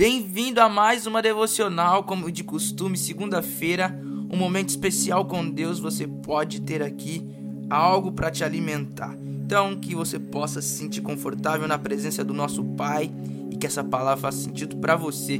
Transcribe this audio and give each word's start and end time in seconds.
Bem-vindo 0.00 0.62
a 0.62 0.66
mais 0.66 1.06
uma 1.06 1.20
devocional, 1.20 2.04
como 2.04 2.32
de 2.32 2.42
costume, 2.42 2.96
segunda-feira, 2.96 4.00
um 4.30 4.36
momento 4.38 4.70
especial 4.70 5.26
com 5.26 5.46
Deus. 5.46 5.78
Você 5.78 6.06
pode 6.06 6.62
ter 6.62 6.82
aqui 6.82 7.22
algo 7.68 8.10
para 8.10 8.30
te 8.30 8.42
alimentar. 8.42 9.14
Então, 9.22 9.78
que 9.78 9.94
você 9.94 10.18
possa 10.18 10.62
se 10.62 10.70
sentir 10.70 11.02
confortável 11.02 11.68
na 11.68 11.76
presença 11.76 12.24
do 12.24 12.32
nosso 12.32 12.64
Pai 12.64 13.10
e 13.50 13.58
que 13.58 13.66
essa 13.66 13.84
palavra 13.84 14.22
faça 14.22 14.38
sentido 14.38 14.78
para 14.78 14.96
você. 14.96 15.38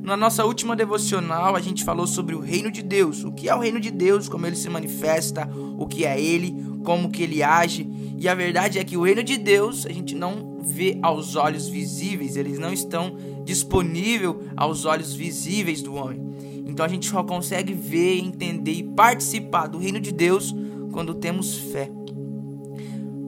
Na 0.00 0.16
nossa 0.16 0.46
última 0.46 0.74
devocional, 0.74 1.54
a 1.54 1.60
gente 1.60 1.84
falou 1.84 2.06
sobre 2.06 2.34
o 2.34 2.40
reino 2.40 2.70
de 2.70 2.82
Deus. 2.82 3.22
O 3.22 3.32
que 3.32 3.50
é 3.50 3.54
o 3.54 3.60
reino 3.60 3.78
de 3.78 3.90
Deus, 3.90 4.30
como 4.30 4.46
ele 4.46 4.56
se 4.56 4.70
manifesta, 4.70 5.46
o 5.76 5.86
que 5.86 6.06
é 6.06 6.18
ele, 6.18 6.56
como 6.84 7.10
que 7.10 7.22
ele 7.22 7.42
age. 7.42 7.86
E 8.18 8.26
a 8.26 8.34
verdade 8.34 8.78
é 8.78 8.84
que 8.84 8.96
o 8.96 9.02
reino 9.02 9.22
de 9.22 9.36
Deus, 9.36 9.84
a 9.84 9.92
gente 9.92 10.14
não 10.14 10.58
vê 10.62 10.98
aos 11.02 11.36
olhos 11.36 11.68
visíveis, 11.68 12.36
eles 12.36 12.58
não 12.58 12.72
estão 12.72 13.14
disponíveis 13.50 14.36
aos 14.56 14.84
olhos 14.84 15.12
visíveis 15.12 15.82
do 15.82 15.94
homem. 15.94 16.20
Então 16.64 16.86
a 16.86 16.88
gente 16.88 17.06
só 17.06 17.24
consegue 17.24 17.74
ver, 17.74 18.18
entender 18.18 18.72
e 18.72 18.84
participar 18.84 19.66
do 19.66 19.78
reino 19.78 19.98
de 19.98 20.12
Deus 20.12 20.54
quando 20.92 21.14
temos 21.14 21.58
fé. 21.58 21.90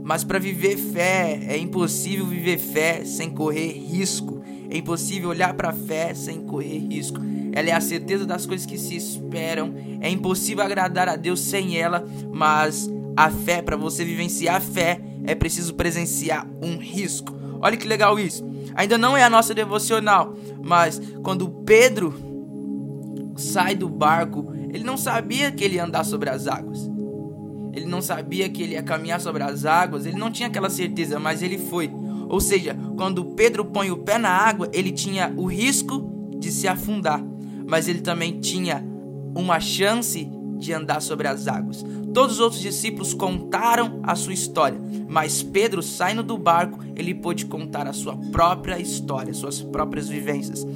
Mas 0.04 0.22
para 0.22 0.38
viver 0.38 0.76
fé, 0.76 1.40
é 1.48 1.58
impossível 1.58 2.24
viver 2.24 2.58
fé 2.58 3.04
sem 3.04 3.30
correr 3.30 3.72
risco. 3.72 4.40
É 4.70 4.78
impossível 4.78 5.30
olhar 5.30 5.54
para 5.54 5.70
a 5.70 5.72
fé 5.72 6.14
sem 6.14 6.42
correr 6.42 6.78
risco. 6.78 7.20
Ela 7.52 7.70
é 7.70 7.72
a 7.72 7.80
certeza 7.80 8.24
das 8.24 8.46
coisas 8.46 8.64
que 8.64 8.78
se 8.78 8.94
esperam. 8.94 9.74
É 10.00 10.08
impossível 10.08 10.62
agradar 10.62 11.08
a 11.08 11.16
Deus 11.16 11.40
sem 11.40 11.76
ela, 11.76 12.06
mas 12.32 12.88
a 13.16 13.28
fé, 13.28 13.60
para 13.60 13.76
você 13.76 14.04
vivenciar 14.04 14.56
a 14.56 14.60
fé, 14.60 15.00
é 15.24 15.34
preciso 15.34 15.74
presenciar 15.74 16.48
um 16.62 16.78
risco. 16.78 17.34
Olha 17.60 17.76
que 17.76 17.86
legal 17.86 18.18
isso. 18.18 18.51
Ainda 18.74 18.96
não 18.96 19.16
é 19.16 19.22
a 19.22 19.30
nossa 19.30 19.54
devocional, 19.54 20.34
mas 20.62 21.00
quando 21.22 21.48
Pedro 21.64 22.14
sai 23.36 23.74
do 23.74 23.88
barco, 23.88 24.52
ele 24.72 24.84
não 24.84 24.96
sabia 24.96 25.50
que 25.50 25.64
ele 25.64 25.76
ia 25.76 25.84
andar 25.84 26.04
sobre 26.04 26.30
as 26.30 26.46
águas. 26.46 26.90
Ele 27.72 27.86
não 27.86 28.02
sabia 28.02 28.48
que 28.48 28.62
ele 28.62 28.72
ia 28.74 28.82
caminhar 28.82 29.20
sobre 29.20 29.42
as 29.42 29.64
águas, 29.64 30.04
ele 30.04 30.18
não 30.18 30.30
tinha 30.30 30.48
aquela 30.48 30.68
certeza, 30.68 31.18
mas 31.18 31.42
ele 31.42 31.58
foi. 31.58 31.90
Ou 32.28 32.40
seja, 32.40 32.76
quando 32.96 33.24
Pedro 33.24 33.64
põe 33.64 33.90
o 33.90 33.98
pé 33.98 34.18
na 34.18 34.30
água, 34.30 34.68
ele 34.72 34.92
tinha 34.92 35.32
o 35.36 35.46
risco 35.46 36.30
de 36.38 36.50
se 36.50 36.68
afundar, 36.68 37.22
mas 37.66 37.88
ele 37.88 38.00
também 38.00 38.40
tinha 38.40 38.84
uma 39.34 39.60
chance 39.60 40.28
de 40.58 40.72
andar 40.72 41.00
sobre 41.00 41.28
as 41.28 41.48
águas. 41.48 41.84
Todos 42.12 42.36
os 42.36 42.40
outros 42.40 42.60
discípulos 42.60 43.14
contaram 43.14 44.00
a 44.02 44.14
sua 44.14 44.34
história, 44.34 44.78
mas 45.08 45.42
Pedro, 45.42 45.82
saindo 45.82 46.22
do 46.22 46.36
barco, 46.36 46.78
ele 46.94 47.14
pôde 47.14 47.46
contar 47.46 47.86
a 47.86 47.92
sua 47.92 48.16
própria 48.30 48.78
história, 48.78 49.32
suas 49.32 49.62
próprias 49.62 50.08
vivências. 50.08 50.66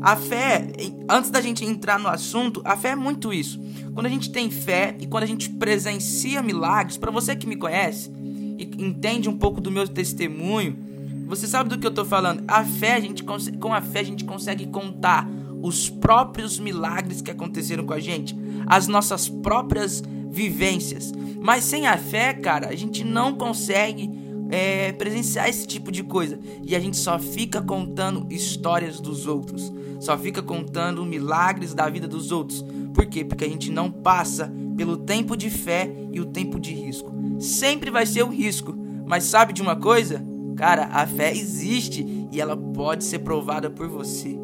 A 0.00 0.16
fé, 0.16 0.66
antes 1.08 1.30
da 1.30 1.40
gente 1.40 1.64
entrar 1.64 1.98
no 1.98 2.08
assunto, 2.08 2.62
a 2.64 2.76
fé 2.76 2.90
é 2.90 2.96
muito 2.96 3.32
isso. 3.32 3.60
Quando 3.92 4.06
a 4.06 4.08
gente 4.08 4.30
tem 4.30 4.48
fé 4.48 4.96
e 5.00 5.06
quando 5.06 5.24
a 5.24 5.26
gente 5.26 5.50
presencia 5.50 6.40
milagres, 6.42 6.96
para 6.96 7.10
você 7.10 7.34
que 7.34 7.46
me 7.46 7.56
conhece 7.56 8.10
e 8.56 8.64
entende 8.78 9.28
um 9.28 9.36
pouco 9.36 9.60
do 9.60 9.70
meu 9.70 9.86
testemunho, 9.88 10.78
você 11.26 11.46
sabe 11.46 11.68
do 11.68 11.78
que 11.78 11.86
eu 11.86 11.90
estou 11.90 12.04
falando. 12.04 12.44
A 12.48 12.64
fé, 12.64 12.94
a 12.94 13.00
gente 13.00 13.22
com 13.24 13.74
a 13.74 13.80
fé 13.82 14.00
a 14.00 14.04
gente 14.04 14.24
consegue 14.24 14.66
contar 14.68 15.28
os 15.60 15.90
próprios 15.90 16.58
milagres 16.58 17.20
que 17.20 17.30
aconteceram 17.30 17.84
com 17.84 17.92
a 17.92 18.00
gente, 18.00 18.36
as 18.66 18.86
nossas 18.86 19.28
próprias 19.28 20.02
vivências. 20.30 21.12
Mas 21.40 21.64
sem 21.64 21.86
a 21.86 21.96
fé, 21.96 22.32
cara, 22.32 22.68
a 22.68 22.74
gente 22.74 23.04
não 23.04 23.34
consegue 23.34 24.10
é, 24.50 24.92
presenciar 24.92 25.48
esse 25.48 25.66
tipo 25.66 25.92
de 25.92 26.02
coisa. 26.02 26.38
E 26.62 26.74
a 26.74 26.80
gente 26.80 26.96
só 26.96 27.18
fica 27.18 27.60
contando 27.60 28.26
histórias 28.30 29.00
dos 29.00 29.26
outros. 29.26 29.72
Só 30.00 30.16
fica 30.16 30.42
contando 30.42 31.04
milagres 31.04 31.74
da 31.74 31.88
vida 31.88 32.06
dos 32.06 32.30
outros. 32.30 32.64
Por 32.94 33.06
quê? 33.06 33.24
Porque 33.24 33.44
a 33.44 33.48
gente 33.48 33.70
não 33.70 33.90
passa 33.90 34.52
pelo 34.76 34.96
tempo 34.96 35.36
de 35.36 35.50
fé 35.50 35.90
e 36.12 36.20
o 36.20 36.26
tempo 36.26 36.58
de 36.58 36.72
risco. 36.72 37.12
Sempre 37.38 37.90
vai 37.90 38.06
ser 38.06 38.22
o 38.22 38.28
risco. 38.28 38.74
Mas 39.06 39.24
sabe 39.24 39.52
de 39.52 39.62
uma 39.62 39.76
coisa? 39.76 40.24
Cara, 40.56 40.86
a 40.86 41.06
fé 41.06 41.32
existe 41.32 42.28
e 42.32 42.40
ela 42.40 42.56
pode 42.56 43.04
ser 43.04 43.20
provada 43.20 43.70
por 43.70 43.88
você. 43.88 44.38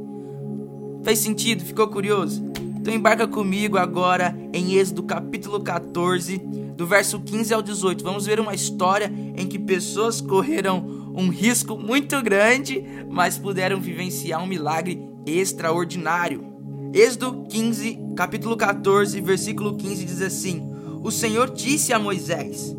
Fez 1.02 1.18
sentido? 1.18 1.62
Ficou 1.62 1.88
curioso? 1.88 2.42
Então 2.84 2.92
embarca 2.92 3.26
comigo 3.26 3.78
agora 3.78 4.36
em 4.52 4.74
Êxodo 4.74 5.04
capítulo 5.04 5.58
14, 5.58 6.36
do 6.76 6.86
verso 6.86 7.18
15 7.18 7.54
ao 7.54 7.62
18. 7.62 8.04
Vamos 8.04 8.26
ver 8.26 8.38
uma 8.38 8.54
história 8.54 9.10
em 9.34 9.46
que 9.46 9.58
pessoas 9.58 10.20
correram 10.20 10.84
um 11.16 11.30
risco 11.30 11.78
muito 11.78 12.20
grande, 12.20 12.84
mas 13.08 13.38
puderam 13.38 13.80
vivenciar 13.80 14.42
um 14.42 14.46
milagre 14.46 15.02
extraordinário. 15.24 16.44
Êxodo 16.92 17.46
15, 17.48 17.98
capítulo 18.14 18.54
14, 18.54 19.18
versículo 19.22 19.76
15 19.76 20.04
diz 20.04 20.20
assim: 20.20 20.70
O 21.02 21.10
Senhor 21.10 21.54
disse 21.54 21.90
a 21.90 21.98
Moisés: 21.98 22.76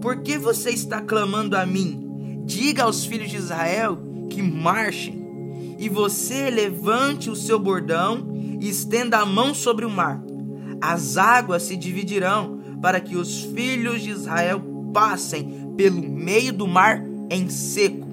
Por 0.00 0.22
que 0.22 0.38
você 0.38 0.70
está 0.70 1.00
clamando 1.00 1.56
a 1.56 1.66
mim? 1.66 2.44
Diga 2.44 2.84
aos 2.84 3.04
filhos 3.04 3.28
de 3.28 3.38
Israel 3.38 3.98
que 4.30 4.40
marchem 4.40 5.18
e 5.80 5.88
você 5.88 6.48
levante 6.48 7.28
o 7.28 7.34
seu 7.34 7.58
bordão 7.58 8.37
e 8.60 8.68
estenda 8.68 9.18
a 9.18 9.26
mão 9.26 9.54
sobre 9.54 9.84
o 9.84 9.90
mar. 9.90 10.22
As 10.80 11.16
águas 11.16 11.64
se 11.64 11.76
dividirão 11.76 12.58
para 12.80 13.00
que 13.00 13.16
os 13.16 13.42
filhos 13.42 14.02
de 14.02 14.10
Israel 14.10 14.60
passem 14.92 15.72
pelo 15.76 16.00
meio 16.00 16.52
do 16.52 16.66
mar 16.66 17.02
em 17.30 17.48
seco. 17.48 18.06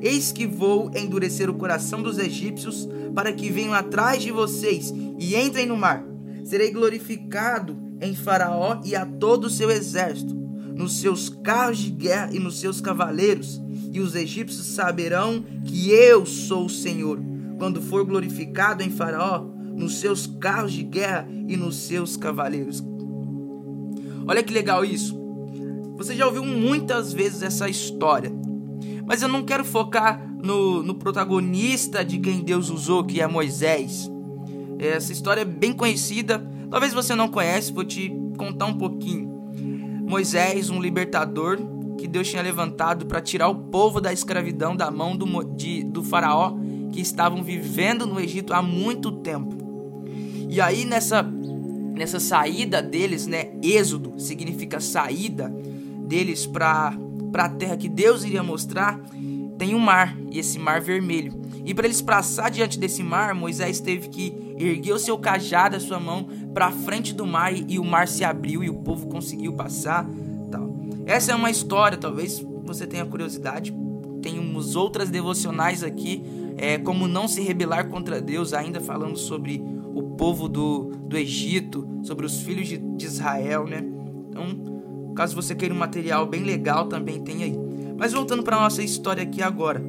Eis 0.00 0.32
que 0.32 0.46
vou 0.46 0.90
endurecer 0.96 1.48
o 1.48 1.54
coração 1.54 2.02
dos 2.02 2.18
egípcios 2.18 2.88
para 3.14 3.32
que 3.32 3.50
venham 3.50 3.74
atrás 3.74 4.22
de 4.22 4.30
vocês 4.30 4.92
e 5.18 5.36
entrem 5.36 5.66
no 5.66 5.76
mar. 5.76 6.04
Serei 6.44 6.70
glorificado 6.70 7.76
em 8.00 8.14
Faraó 8.14 8.80
e 8.84 8.96
a 8.96 9.06
todo 9.06 9.44
o 9.44 9.50
seu 9.50 9.70
exército, 9.70 10.34
nos 10.34 11.00
seus 11.00 11.28
carros 11.28 11.78
de 11.78 11.90
guerra 11.90 12.30
e 12.32 12.40
nos 12.40 12.58
seus 12.58 12.80
cavaleiros 12.80 13.62
e 13.92 14.00
os 14.00 14.14
egípcios 14.14 14.66
saberão 14.66 15.44
que 15.66 15.90
eu 15.90 16.24
sou 16.24 16.64
o 16.64 16.70
Senhor, 16.70 17.20
quando 17.58 17.80
for 17.80 18.04
glorificado 18.04 18.82
em 18.82 18.90
Faraó, 18.90 19.44
nos 19.76 19.98
seus 19.98 20.26
carros 20.26 20.72
de 20.72 20.82
guerra 20.82 21.26
e 21.48 21.56
nos 21.56 21.76
seus 21.76 22.16
cavaleiros. 22.16 22.82
Olha 24.26 24.42
que 24.42 24.52
legal 24.52 24.84
isso. 24.84 25.20
Você 25.96 26.14
já 26.14 26.26
ouviu 26.26 26.44
muitas 26.44 27.12
vezes 27.12 27.42
essa 27.42 27.68
história, 27.68 28.32
mas 29.06 29.22
eu 29.22 29.28
não 29.28 29.44
quero 29.44 29.64
focar 29.64 30.20
no, 30.42 30.82
no 30.82 30.94
protagonista 30.94 32.04
de 32.04 32.18
quem 32.18 32.42
Deus 32.42 32.70
usou, 32.70 33.04
que 33.04 33.20
é 33.20 33.26
Moisés. 33.26 34.10
Essa 34.78 35.12
história 35.12 35.42
é 35.42 35.44
bem 35.44 35.72
conhecida, 35.72 36.44
talvez 36.70 36.92
você 36.92 37.14
não 37.14 37.28
conhece, 37.28 37.72
vou 37.72 37.84
te 37.84 38.12
contar 38.36 38.66
um 38.66 38.74
pouquinho. 38.74 39.30
Moisés, 40.08 40.70
um 40.70 40.80
libertador, 40.80 41.58
que 41.96 42.08
Deus 42.08 42.28
tinha 42.28 42.42
levantado 42.42 43.06
para 43.06 43.20
tirar 43.20 43.48
o 43.48 43.54
povo 43.54 44.00
da 44.00 44.12
escravidão 44.12 44.74
da 44.74 44.90
mão 44.90 45.16
do, 45.16 45.44
de, 45.54 45.84
do 45.84 46.02
faraó 46.02 46.56
que 46.92 47.00
estavam 47.00 47.42
vivendo 47.42 48.06
no 48.06 48.20
Egito 48.20 48.52
há 48.52 48.62
muito 48.62 49.10
tempo. 49.10 49.56
E 50.48 50.60
aí 50.60 50.84
nessa 50.84 51.22
nessa 51.22 52.18
saída 52.20 52.80
deles, 52.82 53.26
né, 53.26 53.50
êxodo 53.62 54.14
significa 54.18 54.80
saída 54.80 55.52
deles 56.06 56.46
para 56.46 56.96
para 57.30 57.44
a 57.46 57.48
terra 57.48 57.76
que 57.78 57.88
Deus 57.88 58.24
iria 58.24 58.42
mostrar, 58.42 59.00
tem 59.56 59.74
um 59.74 59.78
mar, 59.78 60.14
e 60.30 60.38
esse 60.38 60.58
mar 60.58 60.82
vermelho. 60.82 61.32
E 61.64 61.72
para 61.72 61.86
eles 61.86 62.02
passar 62.02 62.50
diante 62.50 62.78
desse 62.78 63.02
mar, 63.02 63.34
Moisés 63.34 63.80
teve 63.80 64.08
que 64.08 64.54
erguer 64.58 64.92
o 64.92 64.98
seu 64.98 65.16
cajado, 65.16 65.76
a 65.76 65.80
sua 65.80 65.98
mão 65.98 66.26
para 66.52 66.70
frente 66.70 67.14
do 67.14 67.24
mar 67.24 67.54
e, 67.54 67.78
o 67.78 67.84
mar 67.84 68.06
se 68.06 68.22
abriu 68.22 68.62
e 68.62 68.68
o 68.68 68.74
povo 68.74 69.06
conseguiu 69.06 69.54
passar. 69.54 70.06
Essa 71.04 71.32
é 71.32 71.34
uma 71.34 71.50
história, 71.50 71.98
talvez 71.98 72.44
você 72.64 72.86
tenha 72.86 73.04
curiosidade. 73.04 73.74
Temos 74.22 74.76
outras 74.76 75.10
devocionais 75.10 75.82
aqui, 75.82 76.22
é, 76.62 76.78
como 76.78 77.08
não 77.08 77.26
se 77.26 77.40
rebelar 77.40 77.88
contra 77.88 78.20
Deus, 78.20 78.52
ainda 78.52 78.80
falando 78.80 79.16
sobre 79.16 79.62
o 79.94 80.02
povo 80.16 80.48
do, 80.48 80.92
do 81.08 81.16
Egito, 81.16 81.86
sobre 82.02 82.24
os 82.24 82.40
filhos 82.40 82.68
de, 82.68 82.78
de 82.78 83.04
Israel, 83.04 83.66
né? 83.66 83.84
Então, 84.30 85.12
caso 85.16 85.34
você 85.34 85.54
queira 85.54 85.74
um 85.74 85.78
material 85.78 86.24
bem 86.24 86.44
legal, 86.44 86.86
também 86.86 87.20
tem 87.20 87.42
aí. 87.42 87.58
Mas 87.98 88.12
voltando 88.12 88.42
para 88.42 88.60
nossa 88.60 88.82
história 88.82 89.22
aqui 89.22 89.42
agora. 89.42 89.82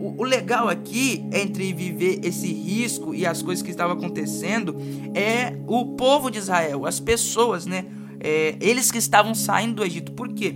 O, 0.00 0.22
o 0.22 0.24
legal 0.24 0.68
aqui, 0.68 1.24
entre 1.32 1.72
viver 1.72 2.20
esse 2.22 2.50
risco 2.52 3.14
e 3.14 3.26
as 3.26 3.42
coisas 3.42 3.62
que 3.62 3.70
estavam 3.70 3.96
acontecendo, 3.96 4.76
é 5.14 5.58
o 5.66 5.96
povo 5.96 6.30
de 6.30 6.38
Israel, 6.38 6.86
as 6.86 7.00
pessoas, 7.00 7.66
né? 7.66 7.86
é, 8.20 8.56
eles 8.60 8.90
que 8.90 8.98
estavam 8.98 9.34
saindo 9.34 9.76
do 9.76 9.84
Egito. 9.84 10.12
Por 10.12 10.28
quê? 10.28 10.54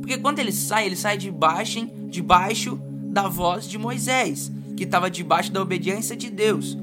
Porque 0.00 0.18
quando 0.18 0.38
eles 0.38 0.54
saem, 0.54 0.86
eles 0.86 0.98
saem 0.98 1.18
debaixo, 1.18 1.86
debaixo 2.08 2.80
da 3.04 3.28
voz 3.28 3.68
de 3.68 3.78
Moisés, 3.78 4.50
que 4.76 4.84
estava 4.84 5.10
debaixo 5.10 5.52
da 5.52 5.62
obediência 5.62 6.16
de 6.16 6.30
Deus. 6.30 6.76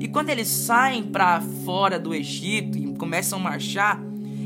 E 0.00 0.06
quando 0.06 0.30
eles 0.30 0.48
saem 0.48 1.02
para 1.02 1.40
fora 1.64 1.98
do 1.98 2.14
Egito 2.14 2.78
e 2.78 2.94
começam 2.94 3.38
a 3.38 3.42
marchar, 3.42 4.00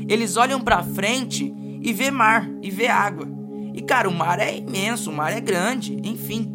eles 0.07 0.37
olham 0.37 0.59
para 0.59 0.83
frente 0.83 1.53
e 1.81 1.93
vê 1.93 2.09
mar 2.09 2.49
e 2.61 2.71
vê 2.71 2.87
água. 2.87 3.27
E 3.73 3.81
cara, 3.81 4.09
o 4.09 4.13
mar 4.13 4.39
é 4.39 4.57
imenso, 4.57 5.09
o 5.09 5.13
mar 5.13 5.33
é 5.33 5.39
grande, 5.39 5.99
enfim. 6.03 6.51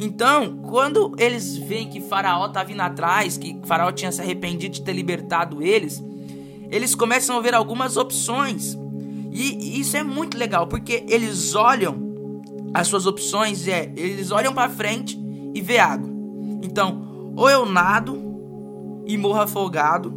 Então, 0.00 0.56
quando 0.68 1.14
eles 1.18 1.56
veem 1.56 1.88
que 1.88 2.00
Faraó 2.00 2.48
tá 2.48 2.62
vindo 2.64 2.80
atrás, 2.80 3.36
que 3.36 3.58
Faraó 3.64 3.92
tinha 3.92 4.10
se 4.10 4.20
arrependido 4.20 4.74
de 4.74 4.82
ter 4.82 4.92
libertado 4.92 5.62
eles, 5.62 6.02
eles 6.70 6.94
começam 6.94 7.36
a 7.36 7.40
ver 7.40 7.54
algumas 7.54 7.96
opções. 7.96 8.78
E 9.32 9.78
isso 9.78 9.96
é 9.96 10.02
muito 10.02 10.38
legal, 10.38 10.66
porque 10.66 11.04
eles 11.08 11.54
olham 11.54 12.10
as 12.72 12.86
suas 12.86 13.04
opções 13.04 13.66
é, 13.66 13.92
eles 13.96 14.30
olham 14.30 14.54
para 14.54 14.70
frente 14.70 15.19
e 15.54 15.60
vê 15.60 15.78
água. 15.78 16.08
Então, 16.62 17.32
ou 17.36 17.48
eu 17.48 17.66
nado 17.66 18.18
e 19.06 19.16
morro 19.16 19.40
afogado, 19.40 20.12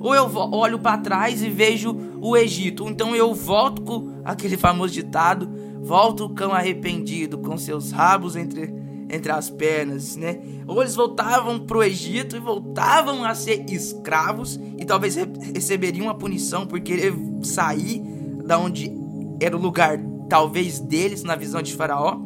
ou 0.00 0.14
eu 0.14 0.24
olho 0.52 0.78
para 0.78 0.98
trás 0.98 1.42
e 1.42 1.48
vejo 1.48 1.96
o 2.20 2.36
Egito. 2.36 2.88
Então 2.88 3.14
eu 3.14 3.34
volto 3.34 3.82
com 3.82 4.20
aquele 4.24 4.56
famoso 4.56 4.94
ditado, 4.94 5.48
volto 5.82 6.24
o 6.24 6.30
cão 6.30 6.52
arrependido 6.52 7.38
com 7.38 7.56
seus 7.58 7.90
rabos 7.90 8.36
entre 8.36 8.76
entre 9.10 9.32
as 9.32 9.48
pernas, 9.48 10.16
né? 10.16 10.38
Ou 10.66 10.82
eles 10.82 10.94
voltavam 10.94 11.58
pro 11.58 11.82
Egito 11.82 12.36
e 12.36 12.40
voltavam 12.40 13.24
a 13.24 13.34
ser 13.34 13.64
escravos 13.70 14.60
e 14.76 14.84
talvez 14.84 15.16
receberiam 15.54 16.10
a 16.10 16.14
punição 16.14 16.66
por 16.66 16.78
querer 16.80 17.14
sair 17.42 18.02
da 18.44 18.58
onde 18.58 18.92
era 19.40 19.56
o 19.56 19.60
lugar 19.60 19.98
talvez 20.28 20.78
deles 20.78 21.22
na 21.22 21.34
visão 21.34 21.62
de 21.62 21.74
Faraó, 21.74 22.20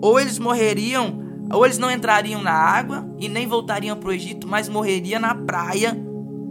ou 0.00 0.18
eles 0.18 0.38
morreriam, 0.38 1.19
ou 1.52 1.64
eles 1.64 1.78
não 1.78 1.90
entrariam 1.90 2.42
na 2.42 2.52
água 2.52 3.08
e 3.18 3.28
nem 3.28 3.46
voltariam 3.46 3.96
para 3.96 4.08
o 4.08 4.12
Egito, 4.12 4.46
mas 4.46 4.68
morreria 4.68 5.18
na 5.18 5.34
praia 5.34 5.96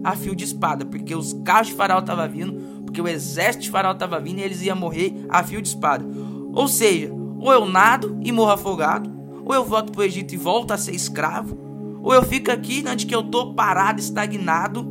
a 0.03 0.15
fio 0.15 0.35
de 0.35 0.43
espada, 0.43 0.85
porque 0.85 1.15
os 1.15 1.33
carros 1.45 1.67
de 1.67 1.73
Faraó 1.73 1.99
estavam 1.99 2.29
vindo, 2.29 2.83
porque 2.83 3.01
o 3.01 3.07
exército 3.07 3.63
de 3.63 3.69
Faraó 3.69 3.93
estava 3.93 4.19
vindo 4.19 4.39
e 4.39 4.43
eles 4.43 4.61
iam 4.61 4.75
morrer 4.75 5.25
a 5.29 5.43
fio 5.43 5.61
de 5.61 5.69
espada. 5.69 6.05
Ou 6.53 6.67
seja, 6.67 7.11
ou 7.13 7.51
eu 7.51 7.65
nado 7.65 8.19
e 8.21 8.31
morro 8.31 8.51
afogado, 8.51 9.09
ou 9.45 9.53
eu 9.53 9.63
volto 9.63 9.91
para 9.91 10.01
o 10.01 10.03
Egito 10.03 10.33
e 10.33 10.37
volto 10.37 10.71
a 10.71 10.77
ser 10.77 10.93
escravo, 10.93 11.57
ou 12.01 12.13
eu 12.13 12.23
fico 12.23 12.51
aqui 12.51 12.83
onde 12.87 13.05
que 13.05 13.15
eu 13.15 13.23
tô 13.23 13.53
parado, 13.53 13.99
estagnado 13.99 14.85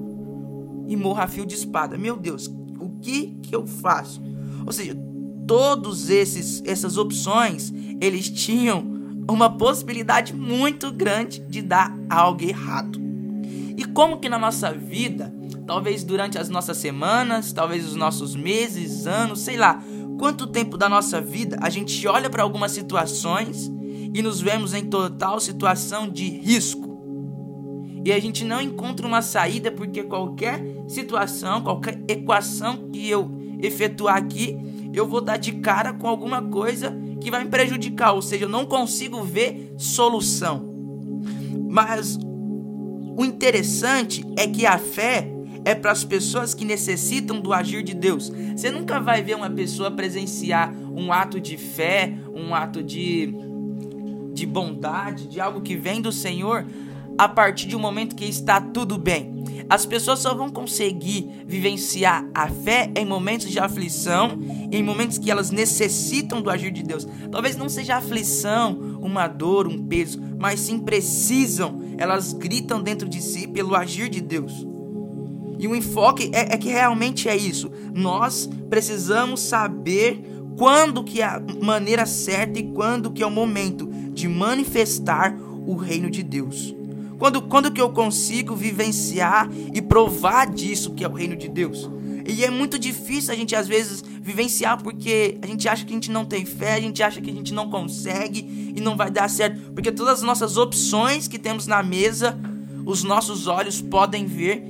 e 0.86 0.96
morro 0.96 1.20
a 1.20 1.26
fio 1.26 1.44
de 1.44 1.54
espada. 1.54 1.98
Meu 1.98 2.16
Deus, 2.16 2.46
o 2.78 2.90
que 3.00 3.38
que 3.42 3.54
eu 3.54 3.66
faço? 3.66 4.22
Ou 4.66 4.72
seja, 4.72 4.96
todos 5.46 6.10
esses 6.10 6.62
essas 6.66 6.96
opções, 6.98 7.72
eles 8.00 8.28
tinham 8.28 8.97
uma 9.32 9.50
possibilidade 9.50 10.34
muito 10.34 10.90
grande 10.90 11.40
de 11.40 11.60
dar 11.60 11.94
algo 12.08 12.42
errado. 12.42 12.98
E 13.76 13.84
como 13.84 14.18
que 14.18 14.28
na 14.28 14.38
nossa 14.38 14.72
vida, 14.72 15.32
talvez 15.66 16.02
durante 16.02 16.38
as 16.38 16.48
nossas 16.48 16.78
semanas, 16.78 17.52
talvez 17.52 17.86
os 17.86 17.94
nossos 17.94 18.34
meses, 18.34 19.06
anos, 19.06 19.40
sei 19.40 19.56
lá, 19.56 19.82
quanto 20.18 20.46
tempo 20.46 20.76
da 20.76 20.88
nossa 20.88 21.20
vida 21.20 21.58
a 21.60 21.70
gente 21.70 22.06
olha 22.08 22.28
para 22.28 22.42
algumas 22.42 22.72
situações 22.72 23.70
e 24.14 24.22
nos 24.22 24.40
vemos 24.40 24.74
em 24.74 24.86
total 24.86 25.38
situação 25.38 26.08
de 26.08 26.28
risco. 26.28 26.88
E 28.04 28.12
a 28.12 28.18
gente 28.18 28.44
não 28.44 28.60
encontra 28.60 29.06
uma 29.06 29.20
saída 29.20 29.70
porque 29.70 30.02
qualquer 30.02 30.60
situação, 30.88 31.60
qualquer 31.62 32.02
equação 32.08 32.88
que 32.90 33.08
eu 33.08 33.30
efetuar 33.60 34.16
aqui, 34.16 34.56
eu 34.94 35.06
vou 35.06 35.20
dar 35.20 35.36
de 35.36 35.52
cara 35.52 35.92
com 35.92 36.08
alguma 36.08 36.40
coisa 36.42 36.96
que 37.20 37.30
vai 37.30 37.44
me 37.44 37.50
prejudicar, 37.50 38.12
ou 38.12 38.22
seja, 38.22 38.44
eu 38.44 38.48
não 38.48 38.66
consigo 38.66 39.22
ver 39.22 39.74
solução. 39.76 40.74
Mas 41.68 42.18
o 43.16 43.24
interessante 43.24 44.24
é 44.36 44.46
que 44.46 44.64
a 44.64 44.78
fé 44.78 45.28
é 45.64 45.74
para 45.74 45.90
as 45.90 46.04
pessoas 46.04 46.54
que 46.54 46.64
necessitam 46.64 47.40
do 47.40 47.52
agir 47.52 47.82
de 47.82 47.92
Deus. 47.92 48.32
Você 48.56 48.70
nunca 48.70 49.00
vai 49.00 49.22
ver 49.22 49.34
uma 49.34 49.50
pessoa 49.50 49.90
presenciar 49.90 50.72
um 50.72 51.12
ato 51.12 51.40
de 51.40 51.56
fé, 51.56 52.14
um 52.34 52.54
ato 52.54 52.82
de, 52.82 53.34
de 54.32 54.46
bondade, 54.46 55.28
de 55.28 55.40
algo 55.40 55.60
que 55.60 55.76
vem 55.76 56.00
do 56.00 56.12
Senhor 56.12 56.64
a 57.18 57.28
partir 57.28 57.66
de 57.66 57.76
um 57.76 57.80
momento 57.80 58.14
que 58.14 58.24
está 58.24 58.60
tudo 58.60 58.96
bem. 58.96 59.38
As 59.68 59.84
pessoas 59.84 60.20
só 60.20 60.34
vão 60.34 60.48
conseguir 60.48 61.44
vivenciar 61.46 62.24
a 62.32 62.48
fé 62.48 62.90
em 62.96 63.04
momentos 63.04 63.50
de 63.50 63.58
aflição, 63.58 64.38
em 64.72 64.82
momentos 64.82 65.18
que 65.18 65.30
elas 65.30 65.50
necessitam 65.50 66.40
do 66.40 66.48
agir 66.48 66.70
de 66.70 66.82
Deus. 66.82 67.06
Talvez 67.30 67.56
não 67.56 67.68
seja 67.68 67.96
aflição, 67.96 68.98
uma 69.02 69.26
dor, 69.26 69.66
um 69.66 69.86
peso, 69.86 70.18
mas 70.38 70.60
sim 70.60 70.78
precisam. 70.78 71.82
Elas 71.98 72.32
gritam 72.32 72.80
dentro 72.80 73.06
de 73.06 73.20
si 73.20 73.46
pelo 73.46 73.74
agir 73.74 74.08
de 74.08 74.22
Deus. 74.22 74.66
E 75.58 75.66
o 75.66 75.74
enfoque 75.74 76.30
é, 76.32 76.54
é 76.54 76.56
que 76.56 76.68
realmente 76.68 77.28
é 77.28 77.36
isso. 77.36 77.70
Nós 77.92 78.48
precisamos 78.70 79.40
saber 79.40 80.22
quando 80.56 81.04
que 81.04 81.20
é 81.20 81.24
a 81.24 81.42
maneira 81.60 82.06
certa 82.06 82.58
e 82.58 82.72
quando 82.72 83.10
que 83.10 83.22
é 83.22 83.26
o 83.26 83.30
momento 83.30 83.86
de 84.12 84.28
manifestar 84.28 85.36
o 85.66 85.74
reino 85.74 86.10
de 86.10 86.22
Deus. 86.22 86.77
Quando, 87.18 87.42
quando 87.42 87.72
que 87.72 87.80
eu 87.80 87.90
consigo 87.90 88.54
vivenciar 88.54 89.50
e 89.74 89.82
provar 89.82 90.46
disso 90.46 90.94
que 90.94 91.04
é 91.04 91.08
o 91.08 91.12
reino 91.12 91.36
de 91.36 91.48
Deus? 91.48 91.90
E 92.26 92.44
é 92.44 92.50
muito 92.50 92.78
difícil 92.78 93.32
a 93.32 93.36
gente 93.36 93.56
às 93.56 93.66
vezes 93.66 94.04
vivenciar 94.20 94.82
porque 94.82 95.38
a 95.40 95.46
gente 95.46 95.66
acha 95.68 95.84
que 95.84 95.92
a 95.92 95.94
gente 95.94 96.10
não 96.10 96.24
tem 96.24 96.44
fé, 96.44 96.74
a 96.74 96.80
gente 96.80 97.02
acha 97.02 97.20
que 97.20 97.30
a 97.30 97.32
gente 97.32 97.52
não 97.54 97.70
consegue 97.70 98.72
e 98.76 98.80
não 98.80 98.96
vai 98.96 99.10
dar 99.10 99.28
certo. 99.28 99.72
Porque 99.72 99.90
todas 99.90 100.18
as 100.18 100.22
nossas 100.22 100.56
opções 100.56 101.26
que 101.26 101.38
temos 101.38 101.66
na 101.66 101.82
mesa, 101.82 102.38
os 102.84 103.02
nossos 103.02 103.46
olhos 103.46 103.80
podem 103.80 104.26
ver 104.26 104.62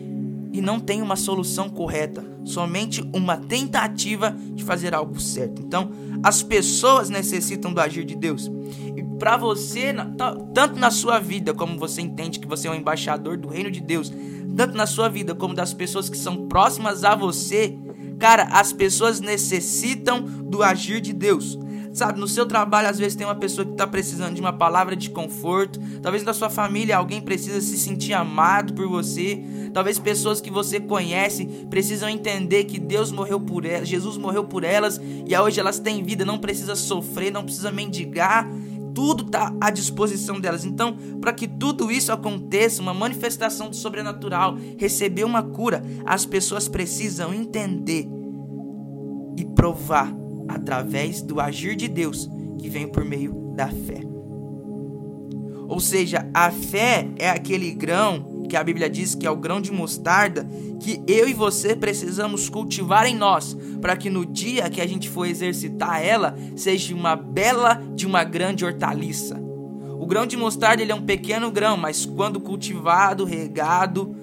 e 0.53 0.61
não 0.61 0.81
tem 0.81 1.03
uma 1.03 1.17
solução 1.17 1.69
correta, 1.69 2.25
somente 2.45 3.03
uma 3.12 3.37
tentativa 3.37 4.35
de 4.55 4.65
fazer 4.65 4.95
algo 4.95 5.21
certo. 5.21 5.61
Então, 5.61 5.91
as 6.23 6.43
pessoas 6.43 7.11
necessitam 7.11 7.73
do 7.73 7.81
agir 7.81 8.05
de 8.05 8.15
Deus 8.15 8.50
para 9.19 9.37
você, 9.37 9.94
tanto 10.55 10.79
na 10.79 10.91
sua 10.91 11.19
vida, 11.19 11.53
como 11.53 11.79
você 11.79 12.00
entende 12.00 12.38
que 12.38 12.47
você 12.47 12.69
é 12.69 12.70
um 12.70 12.75
embaixador 12.75 13.37
do 13.37 13.49
reino 13.49 13.70
de 13.70 13.81
Deus, 13.81 14.12
tanto 14.56 14.76
na 14.76 14.87
sua 14.87 15.09
vida 15.09 15.35
como 15.35 15.55
das 15.55 15.75
pessoas 15.75 16.09
que 16.09 16.17
são 16.17 16.49
próximas 16.49 17.05
a 17.05 17.15
você, 17.15 17.76
cara, 18.19 18.44
as 18.44 18.73
pessoas 18.73 19.20
necessitam 19.20 20.23
do 20.23 20.62
agir 20.62 21.00
de 21.00 21.12
Deus. 21.12 21.59
Sabe, 21.93 22.20
no 22.20 22.29
seu 22.29 22.47
trabalho, 22.47 22.88
às 22.88 22.99
vezes 22.99 23.17
tem 23.17 23.26
uma 23.26 23.35
pessoa 23.35 23.65
que 23.65 23.73
está 23.73 23.87
precisando 23.87 24.35
de 24.35 24.41
uma 24.41 24.53
palavra 24.53 24.94
de 24.94 25.11
conforto. 25.11 25.81
Talvez 26.00 26.23
na 26.23 26.32
sua 26.32 26.49
família 26.49 26.97
alguém 26.97 27.21
precisa 27.21 27.61
se 27.61 27.76
sentir 27.76 28.12
amado 28.12 28.73
por 28.73 28.87
você. 28.87 29.43
Talvez 29.73 29.99
pessoas 29.99 30.41
que 30.41 30.50
você 30.50 30.79
conhece 30.79 31.47
precisam 31.69 32.09
entender 32.09 32.64
que 32.64 32.79
Deus 32.79 33.11
morreu 33.11 33.41
por 33.41 33.64
elas, 33.64 33.88
Jesus 33.88 34.17
morreu 34.17 34.44
por 34.44 34.62
elas 34.62 35.00
e 35.03 35.37
hoje 35.37 35.59
elas 35.59 35.81
têm 35.81 36.03
vida, 36.05 36.25
não 36.25 36.38
precisa 36.38 36.76
sofrer, 36.76 37.32
não 37.32 37.43
precisa 37.43 37.73
mendigar 37.73 38.49
tudo 38.99 39.27
está 39.27 39.55
à 39.61 39.71
disposição 39.71 40.41
delas. 40.41 40.65
Então, 40.65 40.97
para 41.21 41.33
que 41.33 41.47
tudo 41.47 41.89
isso 41.89 42.11
aconteça, 42.11 42.83
uma 42.83 42.93
manifestação 42.93 43.71
do 43.71 43.76
sobrenatural, 43.76 44.57
receber 44.76 45.23
uma 45.23 45.40
cura, 45.40 45.85
as 46.05 46.26
pessoas 46.26 46.67
precisam 46.67 47.33
entender 47.33 48.09
e 49.37 49.45
provar 49.45 50.12
através 50.49 51.23
do 51.23 51.40
agir 51.40 51.76
de 51.76 51.87
Deus 51.87 52.28
que 52.59 52.69
vem 52.69 52.88
por 52.88 53.05
meio 53.05 53.52
da 53.55 53.69
fé. 53.69 54.00
Ou 55.69 55.78
seja, 55.78 56.28
a 56.35 56.50
fé 56.50 57.09
é 57.19 57.31
aquele 57.31 57.71
grão 57.71 58.38
que 58.49 58.57
a 58.57 58.64
Bíblia 58.64 58.88
diz 58.88 59.14
que 59.14 59.26
é 59.26 59.31
o 59.31 59.37
grão 59.37 59.61
de 59.61 59.71
mostarda, 59.71 60.49
que 60.81 61.02
eu 61.07 61.28
e 61.28 61.35
você 61.35 61.76
precisamos 61.76 62.49
cultivar 62.49 63.07
em 63.07 63.14
nós, 63.14 63.57
para 63.81 63.97
que 63.97 64.09
no 64.09 64.25
dia 64.25 64.71
que 64.71 64.81
a 64.81 64.87
gente 64.87 65.09
for 65.09 65.26
exercitar 65.26 66.05
ela, 66.05 66.37
seja 66.57 66.95
uma 66.95 67.14
bela 67.14 67.83
de 67.95 68.07
uma 68.07 68.25
grande 68.25 68.64
hortaliça. 68.64 69.40
O 70.00 70.07
grão 70.07 70.26
de 70.26 70.37
mostarda 70.37 70.83
ele 70.83 70.93
é 70.93 70.95
um 70.95 71.05
pequeno 71.05 71.50
grão, 71.50 71.76
mas 71.76 72.07
quando 72.07 72.40
cultivado, 72.40 73.25
regado, 73.25 74.14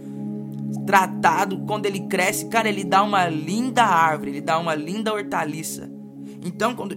tratado, 0.86 1.60
quando 1.60 1.86
ele 1.86 2.02
cresce, 2.02 2.48
cara, 2.48 2.70
ele 2.70 2.84
dá 2.84 3.04
uma 3.04 3.28
linda 3.28 3.84
árvore, 3.84 4.32
ele 4.32 4.42
dá 4.42 4.58
uma 4.58 4.74
linda 4.74 5.14
hortaliça. 5.14 5.90
Então, 6.44 6.76
quando 6.76 6.96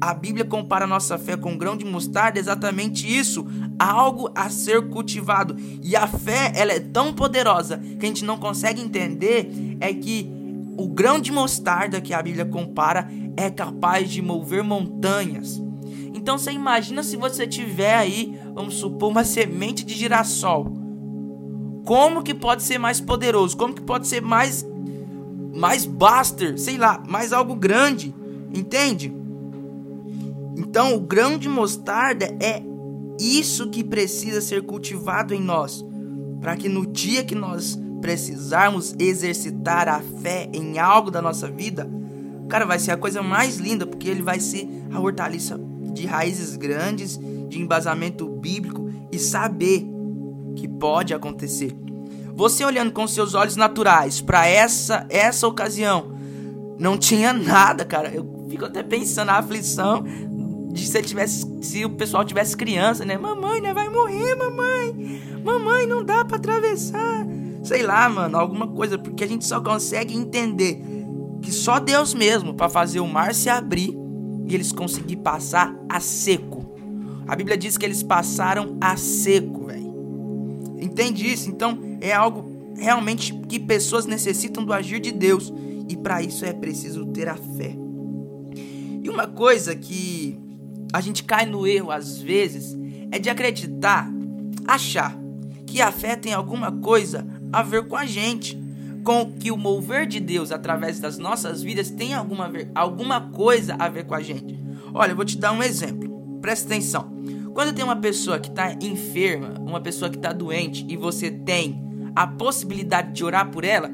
a 0.00 0.14
Bíblia 0.14 0.44
compara 0.44 0.86
nossa 0.86 1.18
fé 1.18 1.36
com 1.36 1.50
um 1.52 1.58
grão 1.58 1.76
de 1.76 1.84
mostarda, 1.84 2.38
é 2.38 2.40
exatamente 2.40 3.06
isso, 3.06 3.46
algo 3.78 4.30
a 4.34 4.48
ser 4.48 4.88
cultivado. 4.88 5.54
E 5.82 5.94
a 5.94 6.06
fé, 6.06 6.52
ela 6.54 6.72
é 6.72 6.80
tão 6.80 7.12
poderosa 7.12 7.76
que 7.76 8.06
a 8.06 8.08
gente 8.08 8.24
não 8.24 8.38
consegue 8.38 8.80
entender 8.80 9.76
é 9.78 9.92
que 9.92 10.30
o 10.78 10.88
grão 10.88 11.20
de 11.20 11.30
mostarda 11.30 12.00
que 12.00 12.14
a 12.14 12.22
Bíblia 12.22 12.46
compara 12.46 13.10
é 13.36 13.50
capaz 13.50 14.10
de 14.10 14.22
mover 14.22 14.64
montanhas. 14.64 15.60
Então 16.14 16.38
você 16.38 16.50
imagina 16.50 17.02
se 17.02 17.16
você 17.16 17.46
tiver 17.46 17.94
aí, 17.94 18.38
vamos 18.54 18.76
supor, 18.76 19.10
uma 19.10 19.24
semente 19.24 19.84
de 19.84 19.94
girassol. 19.94 20.72
Como 21.84 22.22
que 22.22 22.32
pode 22.32 22.62
ser 22.62 22.78
mais 22.78 23.00
poderoso? 23.00 23.56
Como 23.56 23.74
que 23.74 23.82
pode 23.82 24.06
ser 24.06 24.22
mais 24.22 24.66
mais 25.52 25.84
buster, 25.84 26.58
sei 26.58 26.78
lá, 26.78 27.02
mais 27.06 27.32
algo 27.32 27.54
grande, 27.56 28.14
entende? 28.54 29.19
Então, 30.60 30.94
o 30.94 31.00
grão 31.00 31.38
de 31.38 31.48
mostarda 31.48 32.26
é 32.38 32.62
isso 33.18 33.70
que 33.70 33.82
precisa 33.82 34.42
ser 34.42 34.62
cultivado 34.62 35.32
em 35.32 35.40
nós, 35.40 35.82
para 36.38 36.54
que 36.54 36.68
no 36.68 36.86
dia 36.86 37.24
que 37.24 37.34
nós 37.34 37.78
precisarmos 38.02 38.94
exercitar 38.98 39.88
a 39.88 40.00
fé 40.20 40.50
em 40.52 40.78
algo 40.78 41.10
da 41.10 41.22
nossa 41.22 41.50
vida, 41.50 41.90
cara, 42.46 42.66
vai 42.66 42.78
ser 42.78 42.90
a 42.90 42.98
coisa 42.98 43.22
mais 43.22 43.56
linda, 43.56 43.86
porque 43.86 44.06
ele 44.06 44.22
vai 44.22 44.38
ser 44.38 44.68
a 44.92 45.00
hortaliça 45.00 45.58
de 45.94 46.04
raízes 46.04 46.56
grandes 46.56 47.18
de 47.48 47.58
embasamento 47.58 48.28
bíblico 48.28 48.90
e 49.10 49.18
saber 49.18 49.86
que 50.56 50.68
pode 50.68 51.14
acontecer. 51.14 51.74
Você 52.34 52.66
olhando 52.66 52.92
com 52.92 53.06
seus 53.06 53.32
olhos 53.32 53.56
naturais 53.56 54.20
para 54.20 54.46
essa 54.46 55.06
essa 55.08 55.48
ocasião, 55.48 56.12
não 56.78 56.98
tinha 56.98 57.32
nada, 57.32 57.82
cara. 57.82 58.10
Eu 58.10 58.46
fico 58.50 58.66
até 58.66 58.82
pensando 58.82 59.28
na 59.28 59.38
aflição 59.38 60.04
se, 60.74 61.02
tivesse, 61.02 61.46
se 61.62 61.84
o 61.84 61.90
pessoal 61.90 62.24
tivesse 62.24 62.56
criança, 62.56 63.04
né? 63.04 63.16
Mamãe, 63.18 63.60
né? 63.60 63.72
Vai 63.74 63.88
morrer, 63.88 64.34
mamãe. 64.34 65.22
Mamãe, 65.44 65.86
não 65.86 66.04
dá 66.04 66.24
para 66.24 66.36
atravessar. 66.36 67.26
Sei 67.62 67.82
lá, 67.82 68.08
mano, 68.08 68.38
alguma 68.38 68.68
coisa, 68.68 68.98
porque 68.98 69.24
a 69.24 69.26
gente 69.26 69.46
só 69.46 69.60
consegue 69.60 70.14
entender 70.14 70.80
que 71.42 71.52
só 71.52 71.78
Deus 71.78 72.14
mesmo 72.14 72.54
para 72.54 72.68
fazer 72.68 73.00
o 73.00 73.06
mar 73.06 73.34
se 73.34 73.48
abrir 73.48 73.96
e 74.46 74.54
eles 74.54 74.72
conseguir 74.72 75.16
passar 75.16 75.74
a 75.88 76.00
seco. 76.00 76.74
A 77.26 77.36
Bíblia 77.36 77.56
diz 77.56 77.76
que 77.78 77.84
eles 77.84 78.02
passaram 78.02 78.76
a 78.80 78.96
seco, 78.96 79.66
velho. 79.66 79.94
Entende 80.80 81.30
isso? 81.30 81.48
Então 81.48 81.78
é 82.00 82.12
algo 82.12 82.74
realmente 82.76 83.32
que 83.32 83.58
pessoas 83.58 84.06
necessitam 84.06 84.64
do 84.64 84.72
agir 84.72 85.00
de 85.00 85.12
Deus 85.12 85.52
e 85.88 85.96
para 85.96 86.22
isso 86.22 86.44
é 86.44 86.52
preciso 86.52 87.06
ter 87.06 87.28
a 87.28 87.36
fé. 87.36 87.76
E 89.02 89.08
uma 89.08 89.26
coisa 89.26 89.74
que 89.74 90.38
a 90.92 91.00
gente 91.00 91.24
cai 91.24 91.46
no 91.46 91.66
erro 91.66 91.90
às 91.90 92.18
vezes 92.20 92.76
é 93.12 93.18
de 93.18 93.28
acreditar, 93.28 94.10
achar 94.66 95.18
que 95.66 95.80
a 95.80 95.92
fé 95.92 96.16
tem 96.16 96.32
alguma 96.32 96.72
coisa 96.72 97.26
a 97.52 97.62
ver 97.62 97.86
com 97.86 97.96
a 97.96 98.04
gente, 98.04 98.60
com 99.04 99.32
que 99.32 99.50
o 99.50 99.56
mover 99.56 100.06
de 100.06 100.20
Deus 100.20 100.52
através 100.52 101.00
das 101.00 101.18
nossas 101.18 101.62
vidas 101.62 101.90
tem 101.90 102.14
alguma, 102.14 102.50
alguma 102.74 103.20
coisa 103.30 103.76
a 103.78 103.88
ver 103.88 104.04
com 104.04 104.14
a 104.14 104.20
gente. 104.20 104.58
Olha, 104.92 105.12
eu 105.12 105.16
vou 105.16 105.24
te 105.24 105.38
dar 105.38 105.52
um 105.52 105.62
exemplo. 105.62 106.38
Presta 106.40 106.66
atenção. 106.66 107.10
Quando 107.54 107.74
tem 107.74 107.84
uma 107.84 107.96
pessoa 107.96 108.38
que 108.38 108.48
está 108.48 108.72
enferma, 108.80 109.54
uma 109.60 109.80
pessoa 109.80 110.10
que 110.10 110.16
está 110.16 110.32
doente 110.32 110.84
e 110.88 110.96
você 110.96 111.30
tem 111.30 111.82
a 112.14 112.26
possibilidade 112.26 113.12
de 113.12 113.24
orar 113.24 113.50
por 113.50 113.64
ela, 113.64 113.90